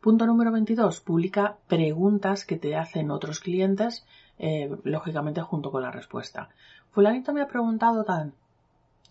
Punto 0.00 0.26
número 0.26 0.52
22. 0.52 1.00
Publica 1.00 1.56
preguntas 1.66 2.44
que 2.44 2.56
te 2.56 2.76
hacen 2.76 3.10
otros 3.10 3.40
clientes, 3.40 4.06
eh, 4.38 4.70
lógicamente 4.84 5.40
junto 5.42 5.72
con 5.72 5.82
la 5.82 5.90
respuesta. 5.90 6.50
Fulanito 6.92 7.32
me 7.32 7.42
ha 7.42 7.48
preguntado 7.48 8.04
tan. 8.04 8.32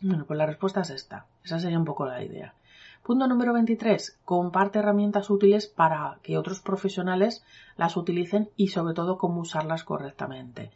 Bueno, 0.02 0.24
pues 0.26 0.38
la 0.38 0.46
respuesta 0.46 0.82
es 0.82 0.92
esta. 0.92 1.26
Esa 1.44 1.60
sería 1.60 1.80
un 1.80 1.86
poco 1.86 2.06
la 2.06 2.24
idea. 2.24 2.54
Punto 3.08 3.26
número 3.26 3.54
23. 3.54 4.20
Comparte 4.26 4.80
herramientas 4.80 5.30
útiles 5.30 5.66
para 5.66 6.18
que 6.24 6.38
otros 6.38 6.60
profesionales 6.60 7.42
las 7.78 7.96
utilicen 7.96 8.50
y 8.58 8.68
sobre 8.68 8.94
todo 8.94 9.18
cómo 9.18 9.40
usarlas 9.40 9.86
correctamente. 9.86 10.72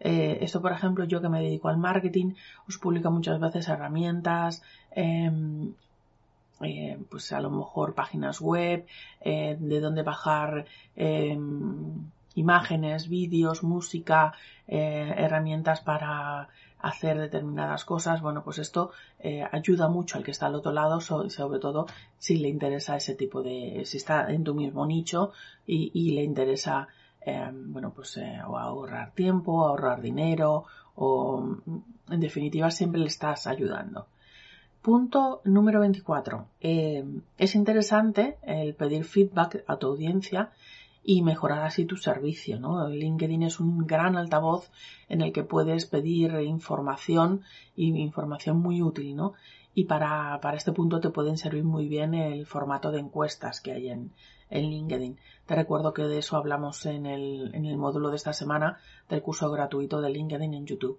Eh, 0.00 0.38
esto, 0.40 0.60
por 0.60 0.72
ejemplo, 0.72 1.04
yo 1.04 1.22
que 1.22 1.28
me 1.28 1.40
dedico 1.40 1.68
al 1.68 1.78
marketing, 1.78 2.34
os 2.66 2.78
publico 2.78 3.12
muchas 3.12 3.38
veces 3.38 3.68
herramientas, 3.68 4.64
em, 4.90 5.74
eh, 6.60 6.98
pues 7.08 7.30
a 7.32 7.38
lo 7.38 7.50
mejor 7.50 7.94
páginas 7.94 8.40
web, 8.40 8.84
eh, 9.20 9.56
de 9.56 9.78
dónde 9.78 10.02
bajar 10.02 10.66
em, 10.96 12.10
imágenes, 12.34 13.08
vídeos, 13.08 13.62
música, 13.62 14.34
herramientas 14.66 15.82
para 15.82 16.48
hacer 16.80 17.18
determinadas 17.18 17.84
cosas, 17.84 18.20
bueno, 18.20 18.42
pues 18.44 18.58
esto 18.58 18.90
eh, 19.18 19.44
ayuda 19.50 19.88
mucho 19.88 20.18
al 20.18 20.24
que 20.24 20.30
está 20.30 20.46
al 20.46 20.54
otro 20.54 20.72
lado, 20.72 21.00
sobre 21.00 21.58
todo 21.58 21.86
si 22.18 22.36
le 22.36 22.48
interesa 22.48 22.96
ese 22.96 23.14
tipo 23.14 23.42
de, 23.42 23.82
si 23.84 23.96
está 23.96 24.30
en 24.30 24.44
tu 24.44 24.54
mismo 24.54 24.86
nicho 24.86 25.32
y, 25.66 26.12
le 26.12 26.22
interesa, 26.22 26.88
eh, 27.20 27.50
bueno, 27.52 27.92
pues 27.94 28.16
eh, 28.18 28.36
ahorrar 28.36 29.12
tiempo, 29.12 29.66
ahorrar 29.66 30.00
dinero 30.00 30.64
o, 30.94 31.40
mm, 31.40 32.12
en 32.12 32.20
definitiva, 32.20 32.70
siempre 32.70 33.00
le 33.00 33.08
estás 33.08 33.46
ayudando. 33.46 34.06
Punto 34.82 35.40
número 35.44 35.80
24. 35.80 36.46
es 36.60 37.54
interesante 37.56 38.38
el 38.42 38.74
pedir 38.76 39.04
feedback 39.04 39.64
a 39.66 39.76
tu 39.78 39.88
audiencia 39.88 40.52
y 41.08 41.22
mejorar 41.22 41.62
así 41.62 41.84
tu 41.84 41.96
servicio. 41.96 42.58
¿no? 42.58 42.88
LinkedIn 42.88 43.44
es 43.44 43.60
un 43.60 43.86
gran 43.86 44.16
altavoz 44.16 44.70
en 45.08 45.20
el 45.22 45.32
que 45.32 45.44
puedes 45.44 45.86
pedir 45.86 46.32
información 46.40 47.42
y 47.76 47.96
información 47.96 48.58
muy 48.58 48.82
útil. 48.82 49.14
¿no? 49.14 49.34
Y 49.72 49.84
para, 49.84 50.40
para 50.42 50.56
este 50.56 50.72
punto 50.72 51.00
te 51.00 51.10
pueden 51.10 51.38
servir 51.38 51.62
muy 51.62 51.86
bien 51.86 52.12
el 52.14 52.44
formato 52.44 52.90
de 52.90 52.98
encuestas 52.98 53.60
que 53.60 53.70
hay 53.70 53.88
en, 53.88 54.12
en 54.50 54.68
LinkedIn. 54.68 55.16
Te 55.46 55.54
recuerdo 55.54 55.94
que 55.94 56.02
de 56.02 56.18
eso 56.18 56.36
hablamos 56.36 56.84
en 56.86 57.06
el, 57.06 57.54
en 57.54 57.66
el 57.66 57.76
módulo 57.76 58.10
de 58.10 58.16
esta 58.16 58.32
semana 58.32 58.78
del 59.08 59.22
curso 59.22 59.48
gratuito 59.50 60.00
de 60.00 60.10
LinkedIn 60.10 60.54
en 60.54 60.66
YouTube. 60.66 60.98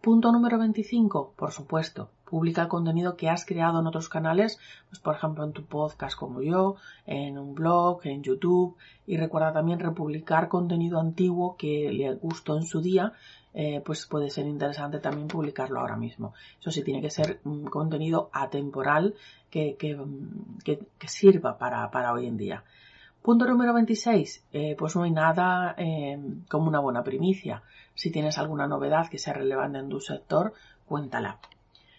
Punto 0.00 0.32
número 0.32 0.58
25, 0.58 1.34
por 1.36 1.52
supuesto, 1.52 2.08
publica 2.24 2.62
el 2.62 2.68
contenido 2.68 3.18
que 3.18 3.28
has 3.28 3.44
creado 3.44 3.80
en 3.80 3.86
otros 3.86 4.08
canales, 4.08 4.58
pues 4.88 4.98
por 4.98 5.14
ejemplo 5.14 5.44
en 5.44 5.52
tu 5.52 5.66
podcast 5.66 6.16
como 6.18 6.40
yo, 6.40 6.76
en 7.04 7.36
un 7.36 7.54
blog, 7.54 8.00
en 8.04 8.22
YouTube, 8.22 8.78
y 9.06 9.18
recuerda 9.18 9.52
también 9.52 9.78
republicar 9.78 10.48
contenido 10.48 10.98
antiguo 10.98 11.56
que 11.58 11.92
le 11.92 12.14
gustó 12.14 12.56
en 12.56 12.62
su 12.62 12.80
día, 12.80 13.12
eh, 13.52 13.82
pues 13.84 14.06
puede 14.06 14.30
ser 14.30 14.46
interesante 14.46 15.00
también 15.00 15.28
publicarlo 15.28 15.80
ahora 15.80 15.96
mismo. 15.96 16.32
Eso 16.58 16.70
sí, 16.70 16.82
tiene 16.82 17.02
que 17.02 17.10
ser 17.10 17.40
un 17.44 17.64
contenido 17.64 18.30
atemporal 18.32 19.16
que, 19.50 19.76
sirva 21.06 21.58
para, 21.58 21.90
para 21.90 22.14
hoy 22.14 22.26
en 22.26 22.38
día. 22.38 22.64
Punto 23.22 23.46
número 23.46 23.74
26. 23.74 24.44
Eh, 24.52 24.76
pues 24.78 24.96
no 24.96 25.02
hay 25.02 25.10
nada 25.10 25.74
eh, 25.76 26.18
como 26.48 26.68
una 26.68 26.80
buena 26.80 27.04
primicia. 27.04 27.62
Si 27.94 28.10
tienes 28.10 28.38
alguna 28.38 28.66
novedad 28.66 29.08
que 29.08 29.18
sea 29.18 29.34
relevante 29.34 29.78
en 29.78 29.88
tu 29.90 30.00
sector, 30.00 30.54
cuéntala. 30.86 31.38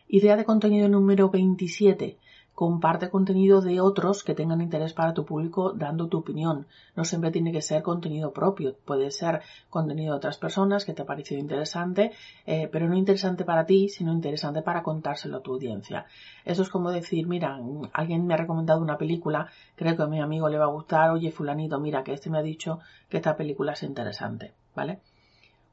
Idea 0.08 0.36
de 0.36 0.46
contenido 0.46 0.90
número 0.90 1.30
27. 1.30 2.18
Comparte 2.62 3.10
contenido 3.10 3.60
de 3.60 3.82
otros 3.82 4.24
que 4.24 4.36
tengan 4.36 4.62
interés 4.62 4.94
para 4.94 5.16
tu 5.16 5.26
público 5.26 5.74
dando 5.74 6.10
tu 6.10 6.20
opinión. 6.20 6.68
No 6.96 7.06
siempre 7.06 7.32
tiene 7.32 7.52
que 7.52 7.64
ser 7.64 7.82
contenido 7.82 8.34
propio. 8.34 8.76
Puede 8.86 9.10
ser 9.10 9.42
contenido 9.72 10.14
de 10.14 10.18
otras 10.18 10.38
personas 10.38 10.86
que 10.86 10.94
te 10.94 11.02
ha 11.02 11.08
parecido 11.08 11.42
interesante, 11.42 12.12
eh, 12.46 12.70
pero 12.72 12.88
no 12.88 12.96
interesante 12.96 13.46
para 13.46 13.66
ti, 13.66 13.90
sino 13.90 14.14
interesante 14.14 14.62
para 14.62 14.84
contárselo 14.84 15.38
a 15.38 15.42
tu 15.42 15.54
audiencia. 15.54 16.06
Eso 16.46 16.62
es 16.62 16.70
como 16.70 16.92
decir, 16.92 17.26
mira, 17.26 17.60
alguien 17.94 18.28
me 18.28 18.36
ha 18.36 18.38
recomendado 18.38 18.80
una 18.80 19.00
película, 19.00 19.48
creo 19.76 19.98
que 19.98 20.04
a 20.04 20.06
mi 20.06 20.22
amigo 20.22 20.48
le 20.48 20.60
va 20.60 20.66
a 20.66 20.76
gustar, 20.78 21.10
oye 21.10 21.32
fulanito, 21.32 21.80
mira 21.80 22.04
que 22.04 22.14
este 22.14 22.30
me 22.30 22.38
ha 22.38 22.44
dicho 22.44 22.78
que 23.10 23.18
esta 23.18 23.36
película 23.36 23.72
es 23.74 23.82
interesante, 23.82 24.54
¿vale? 24.76 25.00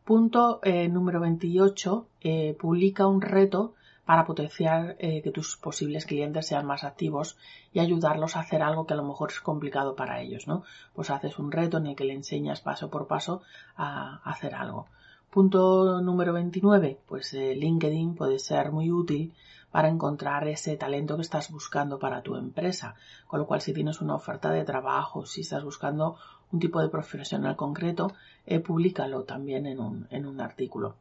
Punto 0.07 0.61
eh, 0.63 0.89
número 0.89 1.21
28. 1.21 2.09
Eh, 2.23 2.57
publica 2.59 3.07
un 3.07 3.21
reto 3.21 3.75
para 4.09 4.25
potenciar 4.25 4.97
eh, 5.01 5.21
que 5.21 5.31
tus 5.31 5.59
posibles 5.59 6.07
clientes 6.07 6.47
sean 6.47 6.65
más 6.65 6.83
activos 6.83 7.37
y 7.75 7.81
ayudarlos 7.81 8.37
a 8.37 8.41
hacer 8.41 8.63
algo 8.63 8.87
que 8.87 8.95
a 8.95 8.97
lo 8.97 9.05
mejor 9.05 9.31
es 9.31 9.41
complicado 9.41 9.97
para 9.97 10.23
ellos, 10.23 10.49
¿no? 10.49 10.63
Pues 10.95 11.11
haces 11.11 11.39
un 11.39 11.53
reto 11.53 11.77
en 11.77 11.89
el 11.89 11.95
que 11.95 12.07
le 12.07 12.15
enseñas 12.15 12.63
paso 12.63 12.89
por 12.89 13.07
paso 13.07 13.43
a 13.77 14.23
hacer 14.25 14.55
algo. 14.55 14.87
Punto 15.29 16.01
número 16.01 16.33
29, 16.33 16.99
pues 17.07 17.35
eh, 17.35 17.55
LinkedIn 17.55 18.15
puede 18.15 18.39
ser 18.39 18.73
muy 18.73 18.91
útil 18.91 19.35
para 19.71 19.89
encontrar 19.89 20.49
ese 20.49 20.79
talento 20.79 21.17
que 21.17 21.23
estás 21.29 21.51
buscando 21.51 21.99
para 21.99 22.23
tu 22.23 22.35
empresa. 22.37 22.95
Con 23.27 23.41
lo 23.41 23.47
cual, 23.47 23.61
si 23.61 23.75
tienes 23.75 24.01
una 24.01 24.15
oferta 24.15 24.51
de 24.51 24.65
trabajo, 24.65 25.27
si 25.27 25.43
estás 25.43 25.65
buscando 25.65 26.17
un 26.51 26.61
tipo 26.61 26.81
de 26.81 26.89
profesional 26.89 27.57
concreto, 27.57 28.13
eh, 28.47 28.59
públicalo 28.59 29.25
también 29.25 29.67
en 29.67 29.81
un, 29.81 30.07
en 30.09 30.25
un 30.25 30.41
artículo. 30.41 30.95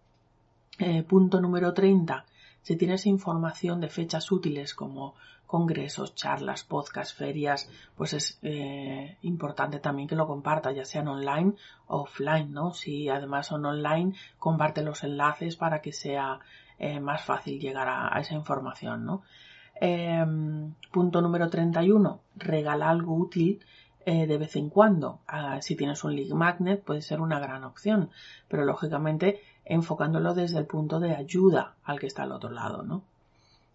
Eh, 0.77 1.03
punto 1.03 1.39
número 1.39 1.73
30. 1.73 2.25
Si 2.67 2.75
tienes 2.75 3.05
información 3.05 3.79
de 3.79 3.87
fechas 3.87 4.29
útiles 4.29 4.73
como 4.73 5.15
congresos, 5.45 6.15
charlas, 6.15 6.65
podcasts, 6.65 7.13
ferias, 7.13 7.71
pues 7.95 8.11
es 8.11 8.39
eh, 8.41 9.17
importante 9.21 9.79
también 9.79 10.09
que 10.09 10.17
lo 10.17 10.27
compartas, 10.27 10.75
ya 10.75 10.83
sean 10.83 11.07
online 11.07 11.53
o 11.87 12.01
offline, 12.01 12.51
¿no? 12.51 12.73
Si 12.73 13.07
además 13.07 13.47
son 13.47 13.65
online, 13.65 14.15
comparte 14.37 14.81
los 14.83 15.05
enlaces 15.05 15.55
para 15.55 15.79
que 15.79 15.93
sea 15.93 16.41
eh, 16.77 16.99
más 16.99 17.23
fácil 17.23 17.57
llegar 17.57 17.87
a, 17.87 18.19
esa 18.19 18.33
información, 18.33 19.05
¿no? 19.05 19.21
Em, 19.79 20.73
punto 20.91 21.21
número 21.21 21.49
31. 21.49 22.19
Regala 22.35 22.89
algo 22.89 23.15
útil 23.15 23.63
eh, 24.05 24.27
de 24.27 24.37
vez 24.37 24.57
en 24.57 24.69
cuando. 24.69 25.21
Ah, 25.25 25.61
si 25.61 25.77
tienes 25.77 26.03
un 26.03 26.17
lead 26.17 26.33
magnet 26.33 26.83
puede 26.83 27.01
ser 27.01 27.21
una 27.21 27.39
gran 27.39 27.63
opción, 27.63 28.09
pero 28.49 28.65
lógicamente 28.65 29.41
enfocándolo 29.69 30.33
desde 30.33 30.59
el 30.59 30.65
punto 30.65 30.99
de 30.99 31.15
ayuda 31.15 31.75
al 31.83 31.99
que 31.99 32.07
está 32.07 32.23
al 32.23 32.31
otro 32.31 32.49
lado, 32.49 32.83
¿no? 32.83 33.03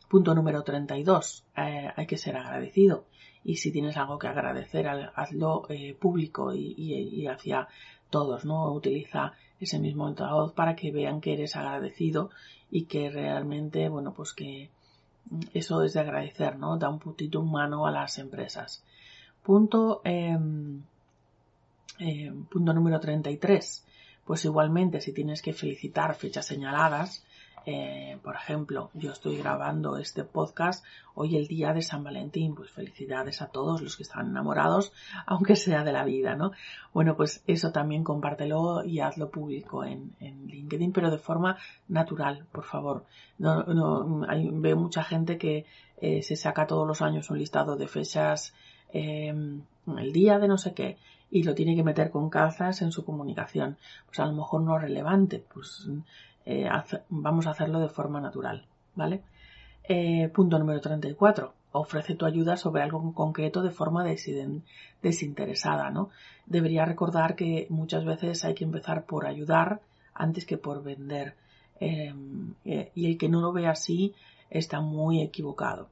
Punto 0.09 0.35
número 0.35 0.63
32. 0.63 1.45
Eh, 1.57 1.91
hay 1.95 2.07
que 2.07 2.19
ser 2.19 2.37
agradecido. 2.37 3.05
Y 3.45 3.57
si 3.57 3.73
tienes 3.73 3.97
algo 3.97 4.19
que 4.19 4.29
agradecer, 4.29 4.87
hazlo 4.89 5.67
eh, 5.69 5.97
público 5.99 6.55
y, 6.55 7.27
hacia 7.27 7.69
todos, 8.11 8.45
¿no? 8.45 8.73
Utiliza 8.73 9.33
ese 9.59 9.79
mismo 9.79 10.13
voz 10.15 10.53
para 10.53 10.77
que 10.77 10.93
vean 10.93 11.21
que 11.21 11.33
eres 11.33 11.57
agradecido 11.57 12.31
y 12.71 12.85
que 12.85 13.11
realmente, 13.11 13.89
bueno, 13.89 14.13
pues 14.13 14.33
que 14.33 14.71
eso 15.55 15.83
es 15.83 15.95
de 15.95 16.01
agradecer, 16.01 16.59
¿no? 16.59 16.77
Da 16.77 16.89
un 16.89 16.99
puntito 16.99 17.41
humano 17.41 17.87
a 17.87 17.91
las 17.91 18.19
empresas. 18.19 18.85
Punto, 19.43 20.03
em, 20.05 20.83
em, 21.99 22.45
punto 22.45 22.73
número 22.73 23.01
33. 23.01 23.85
Pues 24.25 24.45
igualmente, 24.45 25.01
si 25.01 25.13
tienes 25.13 25.43
que 25.43 25.53
felicitar 25.53 26.15
fechas 26.15 26.47
señaladas, 26.47 27.25
eh, 27.65 28.19
por 28.23 28.35
ejemplo, 28.35 28.91
yo 28.95 29.13
estoy 29.13 29.37
grabando 29.37 29.97
este 29.97 30.25
podcast 30.25 30.85
hoy 31.15 31.37
el 31.37 31.47
día 31.47 31.73
de 31.73 31.83
San 31.83 32.03
Valentín, 32.03 32.55
pues 32.55 32.71
felicidades 32.71 33.41
a 33.41 33.49
todos 33.49 33.83
los 33.83 33.97
que 33.97 34.03
están 34.03 34.29
enamorados, 34.29 34.93
aunque 35.27 35.55
sea 35.55 35.85
de 35.85 35.93
la 35.93 36.05
vida, 36.05 36.35
¿no? 36.35 36.53
Bueno, 36.93 37.17
pues 37.17 37.45
eso 37.47 37.71
también 37.71 38.03
compártelo 38.03 38.85
y 38.85 39.01
hazlo 39.01 39.31
público 39.31 39.85
en, 39.85 40.15
LinkedIn, 40.21 40.93
pero 40.93 41.11
de 41.11 41.19
forma 41.19 41.57
natural, 41.89 42.47
por 42.51 42.65
favor. 42.65 43.05
No, 43.39 43.63
no, 43.63 44.27
veo 44.55 44.77
mucha 44.77 45.05
gente 45.05 45.39
que 45.39 45.67
eh, 46.01 46.23
se 46.23 46.37
saca 46.37 46.67
todos 46.67 46.87
los 46.87 47.01
años 47.01 47.31
un 47.31 47.39
listado 47.39 47.77
de 47.77 47.87
fechas, 47.87 48.55
eh, 48.93 49.33
el 49.87 50.13
día 50.13 50.39
de 50.39 50.49
no 50.49 50.59
sé 50.59 50.75
qué, 50.75 50.99
y 51.33 51.43
lo 51.45 51.55
tiene 51.55 51.75
que 51.75 51.83
meter 51.83 52.11
con 52.11 52.29
calzas 52.29 52.83
en 52.83 52.93
su 52.93 53.07
comunicación. 53.07 53.79
Pues 54.07 54.21
a 54.21 54.27
lo 54.27 54.35
mejor 54.35 54.61
no 54.61 54.77
es 54.77 54.83
relevante, 54.83 55.43
pues 55.53 55.89
eh, 56.45 56.69
vamos 57.09 57.47
a 57.47 57.51
hacerlo 57.51 57.81
de 57.81 57.89
forma 57.89 58.21
natural, 58.21 58.67
¿vale? 58.95 59.23
Eh, 59.85 60.29
punto 60.29 60.59
número 60.59 60.81
34. 60.81 61.55
Ofrece 61.73 62.15
tu 62.17 62.27
ayuda 62.27 62.59
sobre 62.59 62.83
algo 62.83 63.15
concreto 63.15 63.63
de 63.63 63.71
forma 63.71 64.05
desinteresada, 65.01 65.91
¿no? 65.91 66.11
Debería 66.45 66.85
recordar 66.85 67.35
que 67.35 67.67
muchas 67.71 68.05
veces 68.05 68.45
hay 68.45 68.55
que 68.55 68.65
empezar 68.65 69.07
por 69.07 69.27
ayudar 69.27 69.81
antes 70.13 70.45
que 70.45 70.59
por 70.59 70.83
vender. 70.83 71.35
Em, 71.81 72.55
eh, 72.67 72.93
y 72.95 73.07
el 73.07 73.17
que 73.17 73.31
no 73.31 73.41
lo 73.41 73.53
ve 73.53 73.67
así 73.67 74.15
está 74.51 74.83
muy 74.83 75.23
equivocado. 75.23 75.89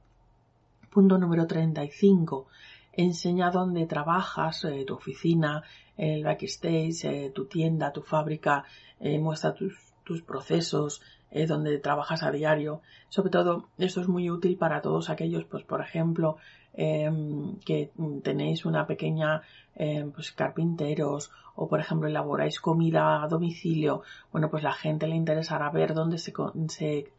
Punto 0.91 1.17
número 1.17 1.47
35 1.47 2.45
enseña 2.93 3.51
dónde 3.51 3.85
trabajas, 3.85 4.65
eh, 4.65 4.83
tu 4.85 4.95
oficina, 4.95 5.63
el 5.97 6.23
backstage, 6.23 7.05
eh, 7.05 7.31
tu 7.33 7.45
tienda, 7.45 7.91
tu 7.93 8.01
fábrica, 8.01 8.65
eh, 8.99 9.19
muestra 9.19 9.53
tus, 9.53 9.77
tus 10.03 10.21
procesos, 10.21 11.01
donde 11.47 11.77
trabajas 11.77 12.23
a 12.23 12.31
diario. 12.31 12.81
Sobre 13.07 13.29
todo, 13.29 13.69
esto 13.77 14.01
es 14.01 14.09
muy 14.09 14.29
útil 14.29 14.57
para 14.57 14.81
todos 14.81 15.09
aquellos, 15.09 15.45
pues 15.45 15.63
por 15.63 15.79
ejemplo, 15.79 16.35
em, 16.73 17.55
que 17.59 17.91
tenéis 18.21 18.65
una 18.65 18.85
pequeña, 18.85 19.41
em, 19.75 20.11
pues 20.11 20.33
carpinteros 20.33 21.31
o 21.55 21.67
por 21.69 21.79
ejemplo 21.79 22.07
elaboráis 22.09 22.59
comida 22.59 23.23
a 23.23 23.27
domicilio. 23.27 24.01
Bueno, 24.31 24.49
pues 24.49 24.63
la 24.63 24.73
gente 24.73 25.07
le 25.07 25.15
interesará 25.15 25.69
ver 25.69 25.93
dónde 25.93 26.17
se, 26.17 26.33
se 26.67 27.13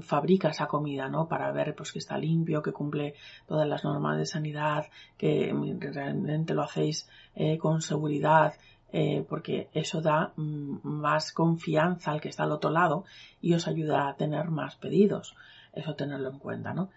fabrica 0.00 0.48
esa 0.48 0.66
comida, 0.66 1.08
¿no? 1.08 1.28
Para 1.28 1.52
ver 1.52 1.74
pues 1.74 1.92
que 1.92 1.98
está 1.98 2.18
limpio, 2.18 2.62
que 2.62 2.72
cumple 2.72 3.14
todas 3.46 3.68
las 3.68 3.84
normas 3.84 4.18
de 4.18 4.26
sanidad, 4.26 4.86
que 5.18 5.54
realmente 5.92 6.54
lo 6.54 6.62
hacéis 6.62 7.08
eh, 7.34 7.58
con 7.58 7.82
seguridad, 7.82 8.54
eh, 8.92 9.26
porque 9.28 9.68
eso 9.74 10.00
da 10.00 10.32
mm, 10.36 10.78
más 10.84 11.32
confianza 11.32 12.12
al 12.12 12.20
que 12.20 12.28
está 12.28 12.44
al 12.44 12.52
otro 12.52 12.70
lado 12.70 13.04
y 13.42 13.54
os 13.54 13.66
ayuda 13.66 14.08
a 14.08 14.14
tener 14.16 14.50
más 14.50 14.76
pedidos. 14.76 15.34
Eso 15.72 15.96
tenerlo 15.96 16.30
en 16.30 16.38
cuenta, 16.38 16.72
¿no? 16.72 16.90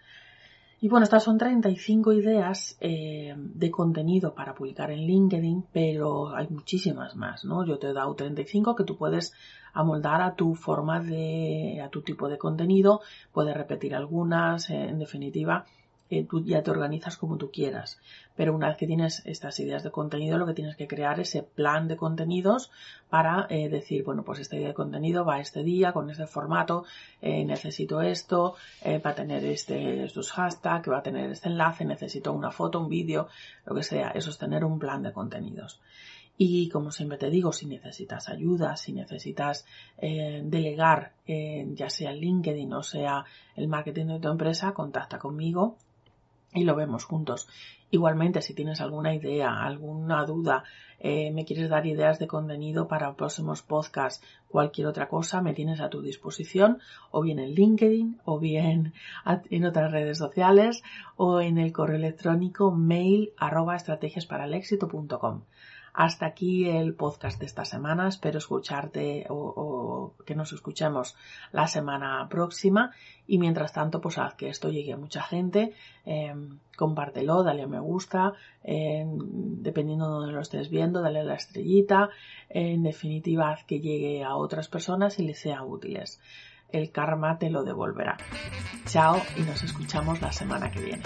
Y 0.80 0.88
bueno, 0.88 1.04
estas 1.04 1.24
son 1.24 1.38
35 1.38 2.12
ideas 2.12 2.76
eh, 2.80 3.34
de 3.36 3.70
contenido 3.70 4.34
para 4.34 4.54
publicar 4.54 4.92
en 4.92 5.00
LinkedIn, 5.00 5.64
pero 5.72 6.28
hay 6.36 6.46
muchísimas 6.50 7.16
más, 7.16 7.44
¿no? 7.44 7.66
Yo 7.66 7.78
te 7.78 7.88
he 7.88 7.92
dado 7.92 8.14
35 8.14 8.76
que 8.76 8.84
tú 8.84 8.96
puedes 8.96 9.34
amoldar 9.72 10.22
a 10.22 10.34
tu 10.34 10.54
forma 10.54 11.00
de, 11.00 11.80
a 11.84 11.88
tu 11.88 12.02
tipo 12.02 12.28
de 12.28 12.38
contenido, 12.38 13.00
puedes 13.32 13.56
repetir 13.56 13.94
algunas, 13.94 14.70
eh, 14.70 14.88
en 14.88 15.00
definitiva, 15.00 15.66
eh, 16.10 16.24
tú 16.24 16.42
ya 16.42 16.62
te 16.62 16.70
organizas 16.70 17.18
como 17.18 17.36
tú 17.36 17.50
quieras. 17.50 18.00
Pero 18.34 18.54
una 18.54 18.68
vez 18.68 18.76
que 18.76 18.86
tienes 18.86 19.22
estas 19.26 19.58
ideas 19.60 19.82
de 19.82 19.90
contenido, 19.90 20.38
lo 20.38 20.46
que 20.46 20.54
tienes 20.54 20.76
que 20.76 20.88
crear 20.88 21.20
es 21.20 21.28
ese 21.28 21.42
plan 21.42 21.86
de 21.86 21.96
contenidos 21.96 22.70
para 23.10 23.46
eh, 23.50 23.68
decir, 23.68 24.04
bueno, 24.04 24.22
pues 24.22 24.38
esta 24.38 24.56
idea 24.56 24.68
de 24.68 24.74
contenido 24.74 25.24
va 25.24 25.40
este 25.40 25.62
día, 25.62 25.92
con 25.92 26.08
este 26.08 26.26
formato, 26.26 26.84
eh, 27.20 27.44
necesito 27.44 28.00
esto, 28.00 28.54
para 29.02 29.14
tener 29.14 29.44
este, 29.44 30.04
estos 30.04 30.32
hashtags, 30.32 30.88
va 30.88 30.98
a 30.98 31.02
tener 31.02 31.30
este 31.30 31.48
enlace, 31.48 31.84
necesito 31.84 32.32
una 32.32 32.50
foto, 32.50 32.80
un 32.80 32.88
vídeo, 32.88 33.28
lo 33.66 33.74
que 33.74 33.82
sea. 33.82 34.10
Eso 34.10 34.30
es 34.30 34.38
tener 34.38 34.64
un 34.64 34.78
plan 34.78 35.02
de 35.02 35.12
contenidos. 35.12 35.80
Y 36.40 36.68
como 36.68 36.92
siempre 36.92 37.18
te 37.18 37.30
digo, 37.30 37.52
si 37.52 37.66
necesitas 37.66 38.28
ayuda, 38.28 38.76
si 38.76 38.92
necesitas 38.92 39.66
delegar, 40.00 41.14
ya 41.26 41.90
sea 41.90 42.12
LinkedIn 42.12 42.72
o 42.72 42.84
sea 42.84 43.24
el 43.56 43.66
marketing 43.66 44.06
de 44.06 44.20
tu 44.20 44.28
empresa, 44.28 44.72
contacta 44.72 45.18
conmigo 45.18 45.76
y 46.52 46.64
lo 46.64 46.74
vemos 46.74 47.04
juntos. 47.04 47.48
Igualmente, 47.90 48.42
si 48.42 48.54
tienes 48.54 48.80
alguna 48.80 49.14
idea, 49.14 49.62
alguna 49.62 50.24
duda, 50.24 50.64
eh, 50.98 51.30
me 51.30 51.44
quieres 51.44 51.70
dar 51.70 51.86
ideas 51.86 52.18
de 52.18 52.26
contenido 52.26 52.86
para 52.86 53.14
próximos 53.14 53.62
podcasts, 53.62 54.24
cualquier 54.48 54.88
otra 54.88 55.08
cosa, 55.08 55.40
me 55.40 55.54
tienes 55.54 55.80
a 55.80 55.88
tu 55.88 56.02
disposición, 56.02 56.78
o 57.10 57.22
bien 57.22 57.38
en 57.38 57.52
LinkedIn, 57.52 58.20
o 58.24 58.38
bien 58.38 58.92
en 59.24 59.64
otras 59.64 59.92
redes 59.92 60.18
sociales, 60.18 60.82
o 61.16 61.40
en 61.40 61.56
el 61.58 61.72
correo 61.72 61.96
electrónico 61.96 62.72
mail 62.72 63.32
arroba. 63.38 63.76
Hasta 65.98 66.26
aquí 66.26 66.68
el 66.68 66.94
podcast 66.94 67.40
de 67.40 67.46
esta 67.46 67.64
semana. 67.64 68.06
Espero 68.06 68.38
escucharte 68.38 69.26
o, 69.30 70.14
que 70.24 70.36
nos 70.36 70.52
escuchemos 70.52 71.16
la 71.50 71.66
semana 71.66 72.24
próxima. 72.30 72.92
Y 73.26 73.38
mientras 73.38 73.72
tanto, 73.72 74.00
pues 74.00 74.16
haz 74.16 74.34
que 74.34 74.48
esto 74.48 74.70
llegue 74.70 74.92
a 74.92 74.96
mucha 74.96 75.24
gente. 75.24 75.74
Em, 76.04 76.60
compártelo, 76.76 77.42
dale 77.42 77.64
a 77.64 77.66
me 77.66 77.80
gusta. 77.80 78.34
Em, 78.62 79.18
dependiendo 79.60 80.04
de 80.04 80.12
donde 80.12 80.32
lo 80.34 80.40
estés 80.40 80.70
viendo, 80.70 81.02
dale 81.02 81.18
a 81.18 81.24
la 81.24 81.34
estrellita. 81.34 82.10
En 82.48 82.84
definitiva, 82.84 83.50
haz 83.50 83.64
que 83.64 83.80
llegue 83.80 84.22
a 84.22 84.36
otras 84.36 84.68
personas 84.68 85.18
y 85.18 85.26
les 85.26 85.40
sea 85.40 85.64
útiles. 85.64 86.20
El 86.68 86.92
karma 86.92 87.40
te 87.40 87.50
lo 87.50 87.64
devolverá. 87.64 88.18
Chao 88.86 89.20
y 89.36 89.40
nos 89.40 89.64
escuchamos 89.64 90.22
la 90.22 90.30
semana 90.30 90.70
que 90.70 90.80
viene. 90.80 91.02